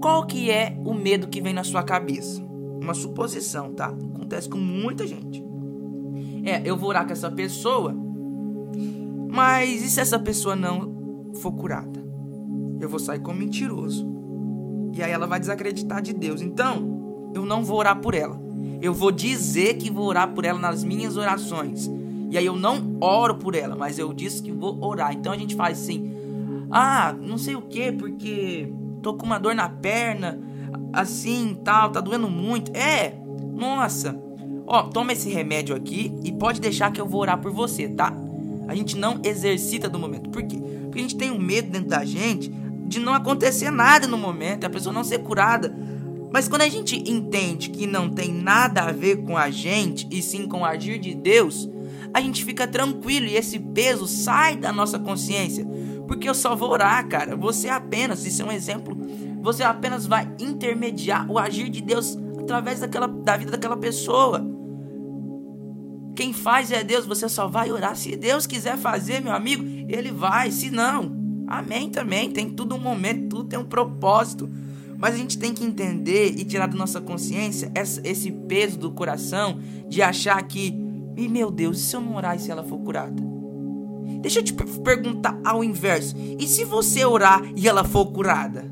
qual 0.00 0.26
que 0.26 0.50
é 0.50 0.76
o 0.84 0.94
medo 0.94 1.28
que 1.28 1.40
vem 1.40 1.52
na 1.52 1.64
sua 1.64 1.82
cabeça? 1.82 2.42
Uma 2.42 2.94
suposição, 2.94 3.72
tá? 3.74 3.86
Acontece 3.86 4.48
com 4.48 4.58
muita 4.58 5.06
gente. 5.06 5.49
É, 6.44 6.62
eu 6.64 6.76
vou 6.76 6.88
orar 6.88 7.06
com 7.06 7.12
essa 7.12 7.30
pessoa, 7.30 7.94
mas 9.30 9.82
e 9.82 9.88
se 9.90 10.00
essa 10.00 10.18
pessoa 10.18 10.56
não 10.56 11.32
for 11.34 11.52
curada? 11.52 12.04
Eu 12.80 12.88
vou 12.88 12.98
sair 12.98 13.20
como 13.20 13.38
mentiroso. 13.38 14.08
E 14.94 15.02
aí 15.02 15.10
ela 15.12 15.26
vai 15.26 15.38
desacreditar 15.38 16.02
de 16.02 16.12
Deus. 16.12 16.40
Então, 16.40 17.30
eu 17.34 17.44
não 17.44 17.62
vou 17.62 17.78
orar 17.78 18.00
por 18.00 18.14
ela. 18.14 18.40
Eu 18.80 18.92
vou 18.94 19.12
dizer 19.12 19.74
que 19.74 19.90
vou 19.90 20.06
orar 20.06 20.32
por 20.32 20.44
ela 20.44 20.58
nas 20.58 20.82
minhas 20.82 21.16
orações. 21.16 21.90
E 22.30 22.38
aí 22.38 22.46
eu 22.46 22.56
não 22.56 22.96
oro 23.00 23.36
por 23.36 23.54
ela, 23.54 23.76
mas 23.76 23.98
eu 23.98 24.12
disse 24.12 24.42
que 24.42 24.50
vou 24.50 24.82
orar. 24.82 25.12
Então 25.12 25.32
a 25.32 25.36
gente 25.36 25.54
faz 25.54 25.80
assim: 25.80 26.12
"Ah, 26.70 27.14
não 27.20 27.36
sei 27.36 27.56
o 27.56 27.62
que, 27.62 27.92
porque 27.92 28.72
tô 29.02 29.14
com 29.14 29.26
uma 29.26 29.38
dor 29.38 29.54
na 29.54 29.68
perna, 29.68 30.40
assim, 30.92 31.58
tal, 31.62 31.90
tá 31.90 32.00
doendo 32.00 32.28
muito". 32.28 32.74
É. 32.74 33.14
Nossa. 33.52 34.29
Ó, 34.72 34.84
toma 34.84 35.12
esse 35.12 35.28
remédio 35.28 35.74
aqui 35.74 36.12
e 36.22 36.30
pode 36.30 36.60
deixar 36.60 36.92
que 36.92 37.00
eu 37.00 37.06
vou 37.06 37.22
orar 37.22 37.40
por 37.40 37.50
você, 37.50 37.88
tá? 37.88 38.12
A 38.68 38.74
gente 38.76 38.96
não 38.96 39.20
exercita 39.24 39.88
do 39.88 39.98
momento. 39.98 40.30
Por 40.30 40.44
quê? 40.44 40.62
Porque 40.84 41.00
a 41.00 41.02
gente 41.02 41.16
tem 41.16 41.28
um 41.28 41.40
medo 41.40 41.72
dentro 41.72 41.88
da 41.88 42.04
gente 42.04 42.48
de 42.86 43.00
não 43.00 43.12
acontecer 43.12 43.68
nada 43.72 44.06
no 44.06 44.16
momento, 44.16 44.64
a 44.64 44.70
pessoa 44.70 44.92
não 44.92 45.02
ser 45.02 45.24
curada. 45.24 45.76
Mas 46.32 46.46
quando 46.46 46.62
a 46.62 46.68
gente 46.68 47.02
entende 47.10 47.70
que 47.70 47.84
não 47.84 48.08
tem 48.08 48.32
nada 48.32 48.82
a 48.82 48.92
ver 48.92 49.24
com 49.24 49.36
a 49.36 49.50
gente 49.50 50.06
e 50.08 50.22
sim 50.22 50.46
com 50.46 50.60
o 50.60 50.64
agir 50.64 51.00
de 51.00 51.16
Deus, 51.16 51.68
a 52.14 52.20
gente 52.20 52.44
fica 52.44 52.64
tranquilo 52.68 53.26
e 53.26 53.34
esse 53.34 53.58
peso 53.58 54.06
sai 54.06 54.54
da 54.54 54.72
nossa 54.72 55.00
consciência. 55.00 55.66
Porque 56.06 56.28
eu 56.28 56.34
só 56.34 56.54
vou 56.54 56.70
orar, 56.70 57.08
cara. 57.08 57.34
Você 57.34 57.68
apenas, 57.68 58.24
isso 58.24 58.40
é 58.42 58.44
um 58.44 58.52
exemplo, 58.52 58.96
você 59.42 59.64
apenas 59.64 60.06
vai 60.06 60.30
intermediar 60.38 61.28
o 61.28 61.40
agir 61.40 61.68
de 61.70 61.80
Deus 61.80 62.16
através 62.38 62.78
daquela, 62.78 63.08
da 63.08 63.36
vida 63.36 63.50
daquela 63.50 63.76
pessoa. 63.76 64.59
Quem 66.20 66.34
faz 66.34 66.70
é 66.70 66.84
Deus, 66.84 67.06
você 67.06 67.30
só 67.30 67.48
vai 67.48 67.72
orar. 67.72 67.96
Se 67.96 68.14
Deus 68.14 68.46
quiser 68.46 68.76
fazer, 68.76 69.22
meu 69.22 69.32
amigo, 69.32 69.64
Ele 69.88 70.12
vai. 70.12 70.50
Se 70.50 70.70
não, 70.70 71.16
amém 71.46 71.88
também. 71.88 72.30
Tem 72.30 72.50
tudo 72.50 72.74
um 72.74 72.78
momento, 72.78 73.36
tudo 73.36 73.44
tem 73.44 73.58
um 73.58 73.64
propósito. 73.64 74.46
Mas 74.98 75.14
a 75.14 75.16
gente 75.16 75.38
tem 75.38 75.54
que 75.54 75.64
entender 75.64 76.34
e 76.36 76.44
tirar 76.44 76.66
da 76.66 76.76
nossa 76.76 77.00
consciência 77.00 77.72
esse 77.74 78.30
peso 78.30 78.78
do 78.78 78.90
coração 78.90 79.58
de 79.88 80.02
achar 80.02 80.42
que, 80.42 80.78
e 81.16 81.26
meu 81.26 81.50
Deus, 81.50 81.78
e 81.80 81.84
se 81.84 81.96
eu 81.96 82.02
não 82.02 82.14
orar 82.14 82.36
e 82.36 82.38
se 82.38 82.50
ela 82.50 82.64
for 82.64 82.80
curada? 82.80 83.22
Deixa 84.20 84.40
eu 84.40 84.44
te 84.44 84.52
perguntar 84.52 85.40
ao 85.42 85.64
inverso: 85.64 86.14
e 86.38 86.46
se 86.46 86.66
você 86.66 87.02
orar 87.02 87.40
e 87.56 87.66
ela 87.66 87.82
for 87.82 88.04
curada? 88.12 88.70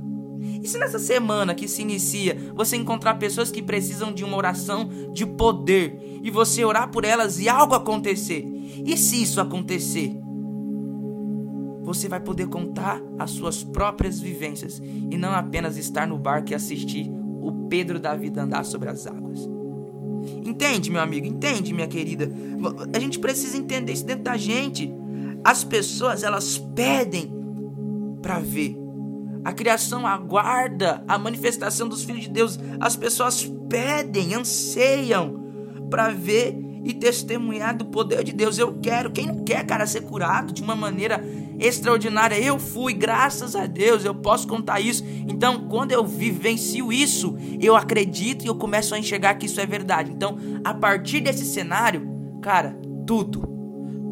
E 0.69 0.71
se 0.71 0.79
nessa 0.79 0.99
semana 0.99 1.55
que 1.55 1.67
se 1.67 1.81
inicia 1.81 2.37
você 2.55 2.77
encontrar 2.77 3.15
pessoas 3.15 3.51
que 3.51 3.63
precisam 3.63 4.13
de 4.13 4.23
uma 4.23 4.37
oração 4.37 4.87
de 5.15 5.25
poder 5.25 6.21
e 6.23 6.31
você 6.31 6.63
orar 6.63 6.91
por 6.91 7.07
elas 7.07 7.41
e 7.41 7.49
algo 7.49 7.75
acontecer? 7.75 8.45
E 8.85 8.95
se 8.95 9.23
isso 9.23 9.41
acontecer? 9.41 10.15
você 11.81 12.07
vai 12.07 12.21
poder 12.21 12.49
contar 12.49 13.01
as 13.19 13.31
suas 13.31 13.65
próprias 13.65 14.21
vivências 14.21 14.79
e 14.79 15.17
não 15.17 15.31
apenas 15.31 15.79
estar 15.79 16.07
no 16.07 16.19
barco 16.19 16.51
e 16.51 16.55
assistir 16.55 17.11
o 17.41 17.67
Pedro 17.71 17.99
da 17.99 18.15
vida 18.15 18.43
andar 18.43 18.63
sobre 18.67 18.91
as 18.91 19.07
águas. 19.07 19.49
Entende, 20.45 20.91
meu 20.91 21.01
amigo? 21.01 21.27
Entende, 21.27 21.73
minha 21.73 21.89
querida? 21.89 22.31
A 22.95 22.99
gente 22.99 23.19
precisa 23.19 23.57
entender 23.57 23.95
isso 23.95 24.05
dentro 24.05 24.25
da 24.25 24.37
gente. 24.37 24.93
As 25.43 25.65
pessoas, 25.65 26.23
elas 26.23 26.59
pedem 26.59 27.33
para 28.21 28.39
ver. 28.39 28.88
A 29.49 29.53
criação 29.55 30.07
aguarda 30.07 31.03
a 31.09 31.17
manifestação 31.17 31.89
dos 31.89 32.05
filhos 32.05 32.25
de 32.25 32.29
Deus. 32.29 32.61
As 32.79 32.97
pessoas 32.97 33.51
pedem, 33.67 34.35
anseiam 34.35 35.43
para 35.89 36.11
ver 36.11 36.55
e 36.85 36.93
testemunhar 36.93 37.75
do 37.75 37.87
poder 37.87 38.23
de 38.23 38.35
Deus. 38.35 38.59
Eu 38.59 38.75
quero. 38.75 39.11
Quem 39.11 39.27
não 39.27 39.43
quer, 39.45 39.65
cara, 39.65 39.87
ser 39.87 40.03
curado 40.03 40.53
de 40.53 40.63
uma 40.63 40.77
maneira 40.77 41.25
extraordinária. 41.59 42.39
Eu 42.39 42.59
fui, 42.59 42.93
graças 42.93 43.57
a 43.57 43.65
Deus, 43.65 44.05
eu 44.05 44.15
posso 44.15 44.47
contar 44.47 44.81
isso. 44.81 45.03
Então, 45.27 45.67
quando 45.67 45.93
eu 45.93 46.05
vivencio 46.05 46.93
isso, 46.93 47.35
eu 47.59 47.75
acredito 47.75 48.45
e 48.45 48.49
eu 48.49 48.55
começo 48.55 48.95
a 48.95 48.99
enxergar 48.99 49.37
que 49.37 49.47
isso 49.47 49.63
é 49.63 49.65
verdade. 49.65 50.13
Então, 50.13 50.37
a 50.63 50.75
partir 50.75 51.23
desse 51.23 51.47
cenário, 51.47 52.07
cara, 52.43 52.79
tudo, 53.07 53.49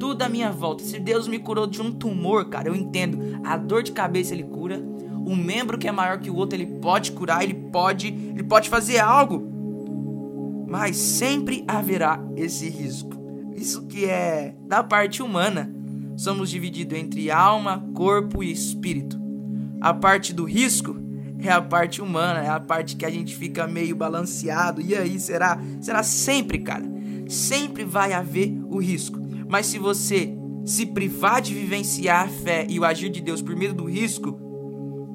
tudo 0.01 0.23
à 0.23 0.31
minha 0.31 0.51
volta. 0.51 0.83
Se 0.83 0.99
Deus 0.99 1.29
me 1.29 1.39
curou 1.39 1.67
de 1.67 1.83
um 1.83 1.93
tumor, 1.93 2.49
cara, 2.49 2.69
eu 2.69 2.75
entendo. 2.75 3.39
A 3.45 3.59
dor 3.59 3.83
de 3.83 3.93
cabeça 3.93 4.33
ele 4.33 4.45
cura. 4.45 4.97
Um 5.27 5.35
membro 5.35 5.77
que 5.77 5.89
é 5.89 5.93
maior 5.93 6.19
que 6.19 6.31
o 6.31 6.37
outro, 6.37 6.57
ele 6.57 6.67
pode 6.81 7.13
curar, 7.13 7.43
ele 7.43 7.55
pode, 7.55 8.07
ele 8.07 8.45
pode 8.45 8.69
fazer 8.69 8.99
algo. 8.99 9.45
Mas 10.69 10.97
sempre 10.97 11.65
haverá 11.67 12.23
esse 12.37 12.69
risco. 12.69 13.11
Isso 13.57 13.87
que 13.87 14.05
é 14.05 14.55
da 14.67 14.85
parte 14.85 15.23
humana 15.23 15.75
somos 16.17 16.49
divididos 16.49 16.99
entre 16.99 17.31
alma, 17.31 17.85
corpo 17.95 18.43
e 18.43 18.51
espírito. 18.51 19.21
A 19.81 19.93
parte 19.93 20.33
do 20.33 20.45
risco 20.45 20.97
é 21.39 21.51
a 21.51 21.61
parte 21.61 22.01
humana, 22.01 22.41
é 22.41 22.49
a 22.49 22.59
parte 22.59 22.97
que 22.97 23.05
a 23.05 23.11
gente 23.11 23.37
fica 23.37 23.67
meio 23.67 23.95
balanceado. 23.95 24.81
E 24.81 24.95
aí, 24.95 25.21
será? 25.21 25.61
Será 25.81 26.03
sempre, 26.03 26.59
cara. 26.59 26.85
Sempre 27.29 27.85
vai 27.85 28.13
haver 28.13 28.57
o 28.69 28.79
risco. 28.79 29.19
Mas 29.49 29.67
se 29.67 29.79
você 29.79 30.35
se 30.65 30.87
privar 30.87 31.41
de 31.41 31.55
vivenciar 31.55 32.25
a 32.25 32.29
fé 32.29 32.67
e 32.69 32.81
o 32.81 32.85
agir 32.85 33.11
de 33.11 33.21
Deus 33.21 33.43
por 33.43 33.55
medo 33.55 33.75
do 33.75 33.85
risco, 33.85 34.46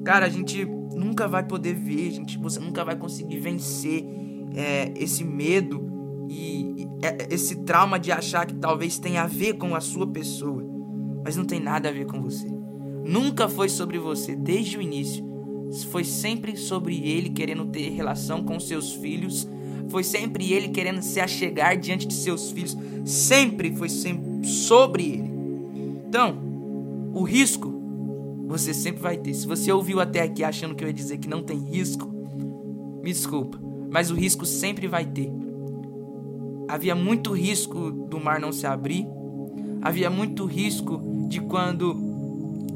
cara, 0.04 0.26
a 0.26 0.28
gente 0.28 0.64
nunca 0.64 1.26
vai 1.26 1.44
poder 1.46 1.74
ver, 1.74 2.10
gente, 2.10 2.38
você 2.38 2.58
nunca 2.60 2.84
vai 2.84 2.96
conseguir 2.96 3.38
vencer 3.38 4.04
é, 4.54 4.92
esse 4.96 5.24
medo 5.24 6.26
e 6.28 6.86
é, 7.02 7.28
esse 7.34 7.56
trauma 7.64 7.98
de 7.98 8.12
achar 8.12 8.46
que 8.46 8.54
talvez 8.54 8.98
tenha 8.98 9.22
a 9.22 9.26
ver 9.26 9.54
com 9.54 9.74
a 9.74 9.80
sua 9.80 10.06
pessoa 10.06 10.72
mas 11.24 11.36
não 11.36 11.44
tem 11.44 11.60
nada 11.60 11.88
a 11.88 11.92
ver 11.92 12.06
com 12.06 12.20
você. 12.20 12.46
Nunca 13.04 13.48
foi 13.48 13.68
sobre 13.68 13.98
você 13.98 14.34
desde 14.34 14.76
o 14.76 14.82
início. 14.82 15.24
Foi 15.90 16.04
sempre 16.04 16.56
sobre 16.56 16.96
ele 17.08 17.30
querendo 17.30 17.64
ter 17.66 17.90
relação 17.90 18.42
com 18.42 18.58
seus 18.60 18.92
filhos. 18.92 19.48
Foi 19.88 20.04
sempre 20.04 20.52
ele 20.52 20.68
querendo 20.68 21.00
se 21.02 21.20
achegar 21.20 21.76
diante 21.76 22.06
de 22.06 22.14
seus 22.14 22.50
filhos. 22.50 22.76
Sempre 23.04 23.74
foi 23.74 23.88
sempre 23.88 24.46
sobre 24.46 25.04
ele. 25.04 25.32
Então, 26.08 26.36
o 27.14 27.22
risco 27.22 27.71
você 28.52 28.74
sempre 28.74 29.00
vai 29.00 29.16
ter. 29.16 29.32
Se 29.32 29.46
você 29.46 29.72
ouviu 29.72 29.98
até 29.98 30.20
aqui 30.20 30.44
achando 30.44 30.74
que 30.74 30.84
eu 30.84 30.88
ia 30.88 30.92
dizer 30.92 31.16
que 31.16 31.26
não 31.26 31.42
tem 31.42 31.58
risco, 31.58 32.06
me 33.02 33.10
desculpa, 33.10 33.58
mas 33.90 34.10
o 34.10 34.14
risco 34.14 34.44
sempre 34.44 34.86
vai 34.86 35.06
ter. 35.06 35.32
Havia 36.68 36.94
muito 36.94 37.32
risco 37.32 37.90
do 37.90 38.20
mar 38.20 38.38
não 38.38 38.52
se 38.52 38.66
abrir, 38.66 39.06
havia 39.80 40.10
muito 40.10 40.44
risco 40.44 41.00
de 41.28 41.40
quando 41.40 41.96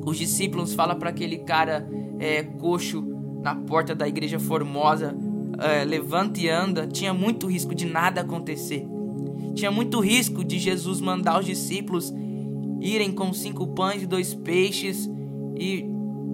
os 0.07 0.17
discípulos 0.17 0.73
falam 0.73 0.99
para 0.99 1.11
aquele 1.11 1.39
cara 1.39 1.87
é, 2.19 2.43
coxo 2.43 3.05
na 3.43 3.55
porta 3.55 3.95
da 3.95 4.09
igreja 4.09 4.39
formosa, 4.39 5.15
é, 5.59 5.85
levanta 5.85 6.41
e 6.41 6.49
anda, 6.49 6.87
tinha 6.87 7.13
muito 7.13 7.47
risco 7.47 7.75
de 7.75 7.85
nada 7.85 8.23
acontecer. 8.23 8.87
tinha 9.55 9.71
muito 9.71 10.01
risco 10.01 10.43
de 10.43 10.59
Jesus 10.59 11.03
mandar 11.03 11.39
os 11.39 11.45
discípulos 11.45 12.13
irem 12.81 13.13
com 13.13 13.31
cinco 13.35 13.67
pães 13.69 14.03
e 14.03 14.07
dois 14.07 14.35
peixes 14.35 15.09
e 15.57 15.85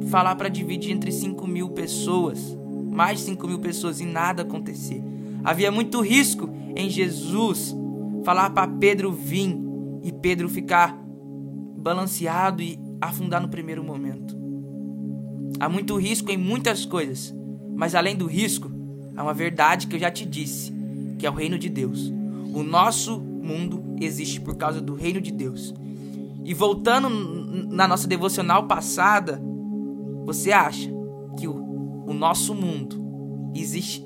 falar 0.08 0.34
para 0.36 0.48
dividir 0.48 0.92
entre 0.92 1.12
cinco 1.12 1.46
mil 1.46 1.70
pessoas, 1.70 2.56
mais 2.90 3.18
de 3.18 3.24
cinco 3.26 3.46
mil 3.46 3.58
pessoas 3.58 4.00
e 4.00 4.04
nada 4.04 4.42
acontecer. 4.42 5.02
Havia 5.44 5.70
muito 5.70 6.00
risco 6.00 6.48
em 6.76 6.88
Jesus 6.88 7.74
falar 8.24 8.50
para 8.50 8.68
Pedro 8.68 9.12
vir 9.12 9.56
e 10.02 10.12
Pedro 10.12 10.48
ficar 10.48 10.96
balanceado 11.76 12.62
e 12.62 12.78
afundar 13.00 13.40
no 13.40 13.48
primeiro 13.48 13.82
momento. 13.82 14.36
Há 15.58 15.68
muito 15.68 15.96
risco 15.96 16.30
em 16.30 16.36
muitas 16.36 16.84
coisas, 16.84 17.34
mas 17.74 17.94
além 17.94 18.16
do 18.16 18.26
risco, 18.26 18.70
há 19.16 19.22
uma 19.22 19.34
verdade 19.34 19.86
que 19.86 19.96
eu 19.96 20.00
já 20.00 20.10
te 20.10 20.24
disse, 20.24 20.72
que 21.18 21.26
é 21.26 21.30
o 21.30 21.34
reino 21.34 21.58
de 21.58 21.68
Deus. 21.68 22.12
O 22.54 22.62
nosso 22.62 23.20
mundo 23.20 23.82
existe 24.00 24.40
por 24.40 24.56
causa 24.56 24.80
do 24.80 24.94
reino 24.94 25.20
de 25.20 25.32
Deus. 25.32 25.74
E 26.44 26.52
voltando 26.54 27.08
na 27.70 27.86
nossa 27.86 28.08
devocional 28.08 28.66
passada, 28.66 29.40
você 30.24 30.50
acha 30.50 30.90
que 31.38 31.46
o, 31.46 31.54
o 32.06 32.12
nosso 32.12 32.54
mundo 32.54 33.00
existe 33.54 34.04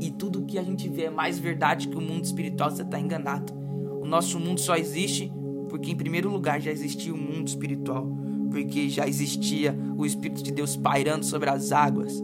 e 0.00 0.10
tudo 0.10 0.44
que 0.44 0.58
a 0.58 0.62
gente 0.62 0.88
vê 0.88 1.04
é 1.04 1.10
mais 1.10 1.38
verdade 1.38 1.88
que 1.88 1.96
o 1.96 2.00
mundo 2.00 2.24
espiritual, 2.24 2.70
você 2.70 2.82
está 2.82 2.98
enganado. 2.98 3.52
O 4.00 4.06
nosso 4.06 4.38
mundo 4.38 4.60
só 4.60 4.76
existe 4.76 5.32
porque, 5.68 5.90
em 5.90 5.96
primeiro 5.96 6.30
lugar, 6.30 6.60
já 6.60 6.70
existia 6.70 7.14
o 7.14 7.18
mundo 7.18 7.46
espiritual, 7.46 8.06
porque 8.50 8.88
já 8.88 9.06
existia 9.06 9.78
o 9.96 10.04
Espírito 10.04 10.42
de 10.42 10.50
Deus 10.50 10.76
pairando 10.76 11.24
sobre 11.24 11.48
as 11.48 11.70
águas, 11.70 12.20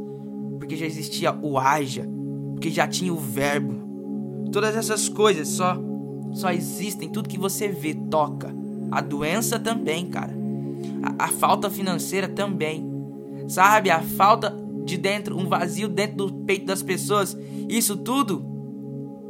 porque 0.58 0.74
já 0.74 0.84
existia 0.84 1.32
o 1.32 1.56
haja, 1.56 2.04
porque 2.52 2.70
já 2.70 2.88
tinha 2.88 3.12
o 3.12 3.16
Verbo. 3.16 4.48
Todas 4.50 4.74
essas 4.74 5.08
coisas 5.08 5.46
só, 5.48 5.78
só 6.32 6.50
existem, 6.50 7.08
tudo 7.08 7.28
que 7.28 7.38
você 7.38 7.68
vê, 7.68 7.94
toca 7.94 8.52
a 8.90 9.00
doença 9.00 9.58
também, 9.58 10.06
cara. 10.06 10.34
A, 11.02 11.24
a, 11.24 11.28
falta 11.28 11.70
financeira 11.70 12.28
também. 12.28 12.86
Sabe? 13.48 13.90
A 13.90 14.00
falta 14.00 14.54
de 14.84 14.96
dentro, 14.96 15.36
um 15.36 15.48
vazio 15.48 15.88
dentro 15.88 16.16
do 16.16 16.32
peito 16.44 16.66
das 16.66 16.82
pessoas. 16.82 17.36
Isso 17.68 17.96
tudo 17.96 18.44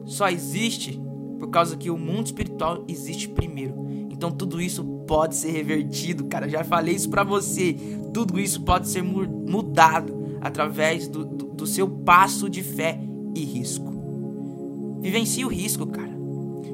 só 0.05 0.29
existe 0.29 1.01
por 1.39 1.49
causa 1.49 1.77
que 1.77 1.91
o 1.91 1.99
mundo 1.99 2.27
espiritual 2.27 2.85
existe 2.89 3.29
primeiro. 3.29 3.87
Então 4.11 4.31
tudo 4.31 4.61
isso 4.61 4.85
pode 5.07 5.37
ser 5.37 5.51
revertido, 5.51 6.25
cara. 6.25 6.49
Já 6.49 6.65
falei 6.65 6.95
isso 6.95 7.11
para 7.11 7.25
você. 7.25 7.77
Tudo 8.13 8.39
isso 8.39 8.63
pode 8.63 8.89
ser 8.89 9.03
mudado 9.03 10.15
através 10.41 11.09
do, 11.09 11.25
do, 11.25 11.47
do 11.47 11.67
seu 11.67 11.89
passo 11.89 12.49
de 12.49 12.63
fé 12.63 12.99
e 13.35 13.45
risco. 13.45 13.95
Vivencie 15.01 15.45
o 15.45 15.49
risco, 15.49 15.87
cara. 15.87 16.17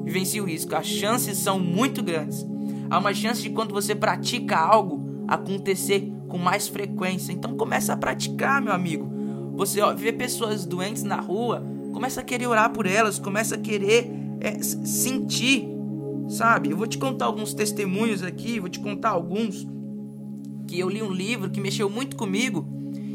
Vivencie 0.03 0.39
o 0.39 0.45
risco. 0.45 0.75
As 0.75 0.87
chances 0.87 1.37
são 1.37 1.59
muito 1.59 2.01
grandes 2.01 2.52
há 2.93 2.99
uma 2.99 3.13
chance 3.13 3.41
de 3.41 3.49
quando 3.49 3.73
você 3.73 3.95
pratica 3.95 4.55
algo 4.55 5.25
acontecer 5.27 6.11
com 6.27 6.37
mais 6.37 6.67
frequência. 6.67 7.31
Então 7.31 7.57
começa 7.57 7.93
a 7.93 7.97
praticar, 7.97 8.61
meu 8.61 8.71
amigo. 8.71 9.11
Você 9.55 9.81
ó, 9.81 9.93
vê 9.95 10.13
pessoas 10.13 10.63
doentes 10.63 11.01
na 11.01 11.19
rua, 11.19 11.63
começa 11.91 12.21
a 12.21 12.23
querer 12.23 12.45
orar 12.45 12.71
por 12.71 12.85
elas, 12.85 13.17
começa 13.17 13.55
a 13.55 13.57
querer 13.57 14.11
é, 14.39 14.61
sentir, 14.61 15.67
sabe? 16.29 16.69
Eu 16.69 16.77
vou 16.77 16.85
te 16.85 16.99
contar 16.99 17.25
alguns 17.25 17.53
testemunhos 17.55 18.21
aqui, 18.21 18.59
vou 18.59 18.69
te 18.69 18.79
contar 18.79 19.09
alguns 19.09 19.67
que 20.67 20.79
eu 20.79 20.87
li 20.87 21.01
um 21.01 21.11
livro 21.11 21.49
que 21.49 21.59
mexeu 21.59 21.89
muito 21.89 22.15
comigo. 22.15 22.67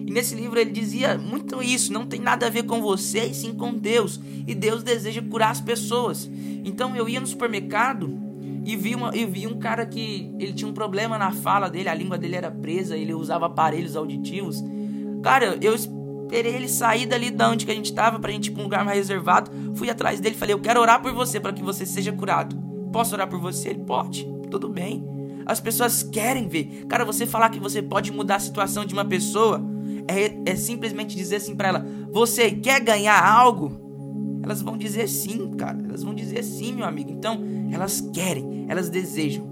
E 0.07 0.11
nesse 0.11 0.35
livro 0.35 0.59
ele 0.59 0.71
dizia 0.71 1.17
muito 1.17 1.63
isso, 1.63 1.93
não 1.93 2.05
tem 2.07 2.21
nada 2.21 2.47
a 2.47 2.51
ver 2.51 2.65
com 2.65 2.81
você, 2.81 3.27
e 3.27 3.35
sim 3.35 3.53
com 3.53 3.75
Deus. 3.75 4.21
E 4.45 4.57
Deus 4.57 4.83
deseja 4.83 5.23
curar 5.23 5.51
as 5.51 5.61
pessoas. 5.61 6.29
Então 6.65 6.97
eu 6.97 7.09
ia 7.09 7.21
no 7.21 7.27
supermercado 7.27 8.28
e 8.69 8.77
vi, 8.77 8.95
uma, 8.95 9.17
e 9.17 9.25
vi 9.25 9.47
um 9.47 9.59
cara 9.59 9.87
que 9.87 10.31
ele 10.39 10.53
tinha 10.53 10.69
um 10.69 10.75
problema 10.75 11.17
na 11.17 11.33
fala 11.33 11.71
dele, 11.71 11.89
a 11.89 11.95
língua 11.95 12.19
dele 12.19 12.37
era 12.37 12.51
presa, 12.51 12.99
ele 12.99 13.15
usava 13.15 13.47
aparelhos 13.47 13.97
auditivos. 13.97 14.63
Cara, 15.23 15.57
eu 15.63 15.75
esperei 15.75 16.55
ele 16.55 16.69
sair 16.69 17.07
dali 17.07 17.31
da 17.31 17.49
onde 17.49 17.65
que 17.65 17.73
a 17.73 17.75
gente 17.75 17.95
tava 17.95 18.19
pra 18.21 18.31
gente 18.31 18.49
ir 18.49 18.51
pra 18.51 18.61
um 18.61 18.65
lugar 18.65 18.85
mais 18.85 18.99
reservado. 18.99 19.51
Fui 19.75 19.89
atrás 19.89 20.21
dele 20.21 20.35
falei: 20.35 20.55
Eu 20.55 20.61
quero 20.61 20.83
orar 20.83 21.01
por 21.01 21.15
você 21.15 21.41
para 21.41 21.55
que 21.55 21.63
você 21.63 21.87
seja 21.87 22.13
curado. 22.13 22.55
Posso 22.93 23.15
orar 23.15 23.27
por 23.27 23.41
você? 23.41 23.71
Ele 23.71 23.85
pode, 23.85 24.29
tudo 24.51 24.69
bem. 24.69 25.03
As 25.47 25.61
pessoas 25.61 26.03
querem 26.03 26.47
ver. 26.47 26.85
Cara, 26.91 27.07
você 27.07 27.25
falar 27.25 27.49
que 27.49 27.59
você 27.59 27.81
pode 27.81 28.13
mudar 28.13 28.37
a 28.37 28.41
situação 28.41 28.85
de 28.85 28.93
uma 28.93 29.05
pessoa 29.05 29.63
é, 30.07 30.51
é 30.53 30.57
simplesmente 30.57 31.17
dizer 31.17 31.37
assim 31.37 31.57
para 31.57 31.69
ela: 31.69 31.87
Você 32.13 32.51
quer 32.51 32.81
ganhar 32.81 33.19
algo? 33.19 33.88
Elas 34.49 34.63
vão 34.63 34.79
dizer 34.79 35.07
sim, 35.09 35.51
cara. 35.51 35.79
Elas 35.87 36.03
vão 36.03 36.15
dizer 36.15 36.43
sim, 36.43 36.73
meu 36.73 36.87
amigo. 36.87 37.11
Então, 37.11 37.39
elas 37.71 38.01
querem, 38.01 38.65
elas 38.67 38.89
desejam. 38.89 39.47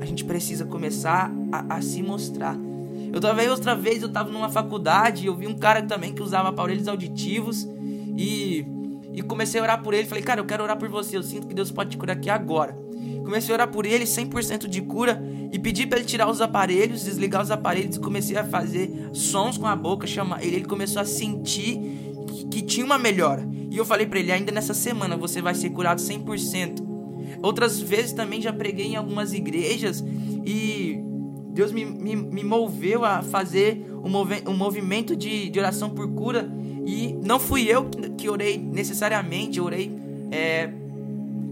A 0.00 0.04
gente 0.04 0.24
precisa 0.24 0.64
começar 0.64 1.32
a, 1.50 1.76
a 1.76 1.82
se 1.82 2.00
mostrar. 2.00 2.56
Eu 3.12 3.20
tava 3.20 3.42
outra 3.50 3.74
vez, 3.74 4.02
eu 4.02 4.08
tava 4.08 4.30
numa 4.30 4.48
faculdade, 4.48 5.26
eu 5.26 5.34
vi 5.34 5.48
um 5.48 5.54
cara 5.54 5.82
também 5.82 6.12
que 6.12 6.22
usava 6.22 6.50
aparelhos 6.50 6.86
auditivos 6.86 7.66
e, 8.16 8.64
e 9.12 9.22
comecei 9.22 9.60
a 9.60 9.64
orar 9.64 9.82
por 9.82 9.94
ele. 9.94 10.06
Falei, 10.06 10.22
cara, 10.22 10.40
eu 10.40 10.44
quero 10.44 10.62
orar 10.62 10.76
por 10.76 10.88
você, 10.88 11.16
eu 11.16 11.22
sinto 11.22 11.48
que 11.48 11.54
Deus 11.54 11.72
pode 11.72 11.90
te 11.90 11.96
curar 11.96 12.16
aqui 12.16 12.30
agora. 12.30 12.78
Comecei 13.24 13.52
a 13.52 13.54
orar 13.54 13.68
por 13.68 13.84
ele, 13.84 14.04
100% 14.04 14.68
de 14.68 14.80
cura, 14.82 15.20
e 15.50 15.58
pedi 15.58 15.86
para 15.86 15.98
ele 15.98 16.06
tirar 16.06 16.30
os 16.30 16.40
aparelhos, 16.40 17.02
desligar 17.02 17.42
os 17.42 17.50
aparelhos, 17.50 17.96
e 17.96 18.00
comecei 18.00 18.36
a 18.36 18.44
fazer 18.44 19.10
sons 19.12 19.58
com 19.58 19.66
a 19.66 19.74
boca, 19.74 20.06
chamar 20.06 20.44
ele. 20.44 20.56
Ele 20.56 20.64
começou 20.64 21.02
a 21.02 21.04
sentir 21.04 21.80
que, 22.28 22.46
que 22.46 22.62
tinha 22.62 22.86
uma 22.86 22.98
melhora. 22.98 23.44
E 23.74 23.76
eu 23.76 23.84
falei 23.84 24.06
para 24.06 24.20
ele, 24.20 24.30
ainda 24.30 24.52
nessa 24.52 24.72
semana 24.72 25.16
você 25.16 25.42
vai 25.42 25.52
ser 25.52 25.68
curado 25.70 26.00
100%. 26.00 26.80
Outras 27.42 27.80
vezes 27.80 28.12
também 28.12 28.40
já 28.40 28.52
preguei 28.52 28.86
em 28.86 28.94
algumas 28.94 29.32
igrejas 29.32 30.00
e 30.46 31.00
Deus 31.48 31.72
me, 31.72 31.84
me, 31.84 32.14
me 32.14 32.44
moveu 32.44 33.04
a 33.04 33.20
fazer 33.20 33.84
um, 34.04 34.08
movi 34.08 34.44
um 34.46 34.56
movimento 34.56 35.16
de, 35.16 35.50
de 35.50 35.58
oração 35.58 35.90
por 35.90 36.08
cura. 36.14 36.48
E 36.86 37.14
não 37.14 37.40
fui 37.40 37.64
eu 37.64 37.86
que, 37.86 38.10
que 38.10 38.30
orei 38.30 38.58
necessariamente, 38.58 39.58
eu 39.58 39.64
orei 39.64 39.90
é, 40.30 40.70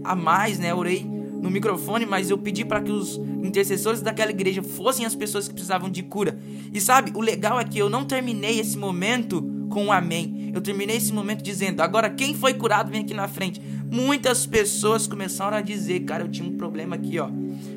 a 0.01 0.15
mais, 0.15 0.57
né? 0.57 0.71
Eu 0.71 0.77
orei 0.77 1.03
no 1.03 1.51
microfone, 1.51 2.05
mas 2.05 2.29
eu 2.29 2.37
pedi 2.37 2.63
para 2.63 2.81
que 2.81 2.91
os 2.91 3.17
intercessores 3.43 4.01
daquela 4.01 4.31
igreja 4.31 4.63
fossem 4.63 5.05
as 5.05 5.13
pessoas 5.13 5.49
que 5.49 5.53
precisavam 5.53 5.89
de 5.89 6.01
cura. 6.01 6.39
E 6.71 6.79
sabe, 6.79 7.11
o 7.13 7.19
legal 7.19 7.59
é 7.59 7.65
que 7.65 7.77
eu 7.77 7.89
não 7.89 8.05
terminei 8.05 8.61
esse 8.61 8.77
momento 8.77 9.41
com 9.69 9.87
um 9.87 9.91
amém. 9.91 10.32
Eu 10.53 10.61
terminei 10.61 10.97
esse 10.97 11.11
momento 11.11 11.41
dizendo: 11.41 11.81
agora 11.81 12.09
quem 12.09 12.35
foi 12.35 12.53
curado 12.53 12.91
vem 12.91 13.01
aqui 13.01 13.13
na 13.13 13.27
frente. 13.27 13.59
Muitas 13.91 14.45
pessoas 14.45 15.07
começaram 15.07 15.57
a 15.57 15.61
dizer: 15.61 16.01
cara, 16.01 16.23
eu 16.23 16.29
tinha 16.29 16.47
um 16.47 16.55
problema 16.55 16.95
aqui, 16.95 17.19
ó, 17.19 17.29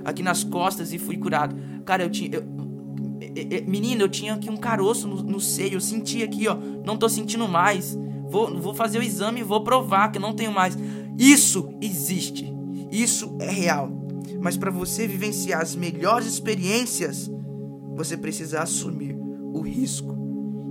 aqui 0.05 0.23
nas 0.23 0.45
costas 0.45 0.93
e 0.93 0.99
fui 0.99 1.17
curado. 1.17 1.57
Cara, 1.85 2.03
eu 2.03 2.11
tinha. 2.11 2.37
Eu, 2.37 2.45
menina, 3.67 4.03
eu 4.03 4.09
tinha 4.09 4.35
aqui 4.35 4.51
um 4.51 4.57
caroço 4.57 5.09
no, 5.09 5.23
no 5.23 5.41
seio, 5.41 5.75
eu 5.75 5.81
senti 5.81 6.23
aqui, 6.23 6.47
ó, 6.47 6.57
não 6.85 6.99
tô 6.99 7.09
sentindo 7.09 7.49
mais. 7.49 7.99
Vou, 8.29 8.61
vou 8.61 8.75
fazer 8.75 8.99
o 8.99 9.03
exame 9.03 9.41
e 9.41 9.45
vou 9.45 9.63
provar 9.63 10.11
que 10.11 10.19
não 10.19 10.35
tenho 10.35 10.53
mais. 10.53 10.77
Isso 11.19 11.71
existe. 11.81 12.53
Isso 12.91 13.37
é 13.41 13.51
real. 13.51 13.91
Mas 14.41 14.57
para 14.57 14.71
você 14.71 15.07
vivenciar 15.07 15.63
as 15.63 15.75
melhores 15.75 16.27
experiências, 16.27 17.31
você 17.95 18.17
precisa 18.17 18.61
assumir 18.61 19.17
o 19.53 19.61
risco. 19.61 20.26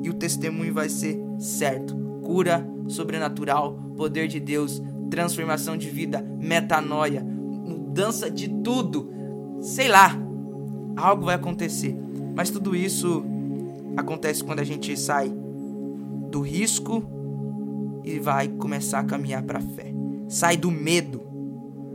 E 0.06 0.10
o 0.10 0.13
testemunho 0.13 0.72
vai 0.72 0.88
ser 0.88 1.20
certo. 1.39 1.96
Cura 2.22 2.63
sobrenatural, 2.88 3.74
poder 3.98 4.28
de 4.28 4.39
Deus, 4.39 4.80
transformação 5.10 5.76
de 5.76 5.89
vida, 5.89 6.22
metanoia, 6.39 7.24
mudança 7.24 8.30
de 8.30 8.48
tudo. 8.48 9.10
Sei 9.62 9.88
lá, 9.88 10.15
algo 10.96 11.26
vai 11.26 11.34
acontecer. 11.34 11.98
Mas 12.36 12.52
tudo 12.52 12.76
isso 12.76 13.26
acontece 13.98 14.44
quando 14.44 14.60
a 14.60 14.63
gente 14.63 14.96
sai 14.96 15.34
do 16.30 16.39
risco 16.41 17.02
e 18.04 18.20
vai 18.20 18.48
começar 18.48 19.00
a 19.00 19.06
caminhar 19.06 19.41
para 19.41 19.58
a 19.58 19.63
fé. 19.63 19.91
Sai 20.28 20.56
do 20.56 20.70
medo. 20.70 21.24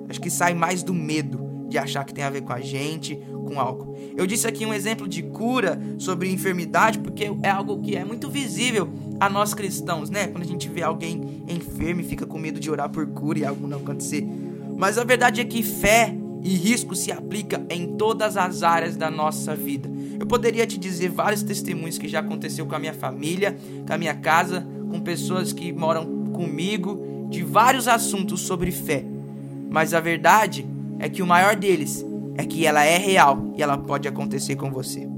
Acho 0.08 0.20
que 0.20 0.30
sai 0.30 0.52
mais 0.52 0.82
do 0.82 0.92
medo 0.92 1.38
de 1.68 1.78
achar 1.78 2.04
que 2.04 2.12
tem 2.12 2.24
a 2.24 2.30
ver 2.30 2.40
com 2.40 2.52
a 2.52 2.60
gente, 2.60 3.16
com 3.50 3.60
álcool. 3.60 3.96
Eu 4.16 4.26
disse 4.26 4.46
aqui 4.46 4.64
um 4.64 4.72
exemplo 4.72 5.08
de 5.08 5.22
cura 5.22 5.80
sobre 5.98 6.30
enfermidade 6.30 7.00
porque 7.00 7.30
é 7.42 7.50
algo 7.50 7.80
que 7.80 7.96
é 7.96 8.04
muito 8.04 8.30
visível 8.30 8.88
a 9.18 9.28
nós 9.28 9.52
cristãos, 9.52 10.08
né? 10.08 10.28
Quando 10.28 10.44
a 10.44 10.46
gente 10.46 10.68
vê 10.68 10.82
alguém 10.82 11.42
enfermo 11.48 12.00
e 12.00 12.04
fica 12.04 12.24
com 12.24 12.38
medo 12.38 12.60
de 12.60 12.70
orar 12.70 12.88
por 12.88 13.06
cura 13.08 13.40
e 13.40 13.44
algo 13.44 13.66
não 13.66 13.78
acontecer. 13.78 14.24
Mas 14.76 14.96
a 14.96 15.04
verdade 15.04 15.40
é 15.40 15.44
que 15.44 15.62
fé 15.62 16.14
e 16.42 16.54
risco 16.54 16.94
se 16.94 17.10
aplica 17.10 17.60
em 17.68 17.96
todas 17.96 18.36
as 18.36 18.62
áreas 18.62 18.96
da 18.96 19.10
nossa 19.10 19.54
vida. 19.54 19.90
Eu 20.18 20.26
poderia 20.26 20.66
te 20.66 20.78
dizer 20.78 21.10
vários 21.10 21.42
testemunhos 21.42 21.98
que 21.98 22.08
já 22.08 22.20
aconteceu 22.20 22.64
com 22.66 22.74
a 22.74 22.78
minha 22.78 22.94
família, 22.94 23.58
com 23.86 23.92
a 23.92 23.98
minha 23.98 24.14
casa, 24.14 24.66
com 24.90 25.00
pessoas 25.00 25.52
que 25.52 25.72
moram 25.72 26.30
comigo, 26.32 27.26
de 27.28 27.42
vários 27.42 27.88
assuntos 27.88 28.40
sobre 28.40 28.70
fé. 28.70 29.04
Mas 29.68 29.92
a 29.92 30.00
verdade 30.00 30.66
é 30.98 31.08
que 31.08 31.22
o 31.22 31.26
maior 31.26 31.56
deles 31.56 32.04
é 32.36 32.44
que 32.44 32.66
ela 32.66 32.84
é 32.84 32.96
real 32.96 33.52
e 33.56 33.62
ela 33.62 33.78
pode 33.78 34.08
acontecer 34.08 34.56
com 34.56 34.70
você. 34.70 35.08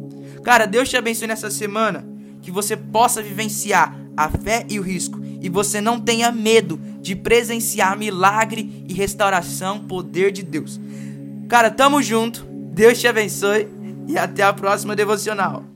Cara, 0.42 0.66
Deus 0.66 0.88
te 0.88 0.96
abençoe 0.96 1.28
nessa 1.28 1.50
semana, 1.50 2.06
que 2.40 2.50
você 2.50 2.76
possa 2.76 3.22
vivenciar 3.22 3.96
a 4.16 4.28
fé 4.28 4.66
e 4.68 4.78
o 4.78 4.82
risco 4.82 5.20
e 5.42 5.48
você 5.48 5.80
não 5.80 6.00
tenha 6.00 6.30
medo 6.30 6.80
de 7.00 7.16
presenciar 7.16 7.98
milagre 7.98 8.84
e 8.88 8.94
restauração, 8.94 9.80
poder 9.80 10.30
de 10.30 10.42
Deus. 10.42 10.80
Cara, 11.48 11.70
tamo 11.70 12.00
junto. 12.00 12.46
Deus 12.72 12.98
te 12.98 13.08
abençoe 13.08 13.68
e 14.06 14.16
até 14.16 14.44
a 14.44 14.52
próxima 14.52 14.94
devocional. 14.94 15.71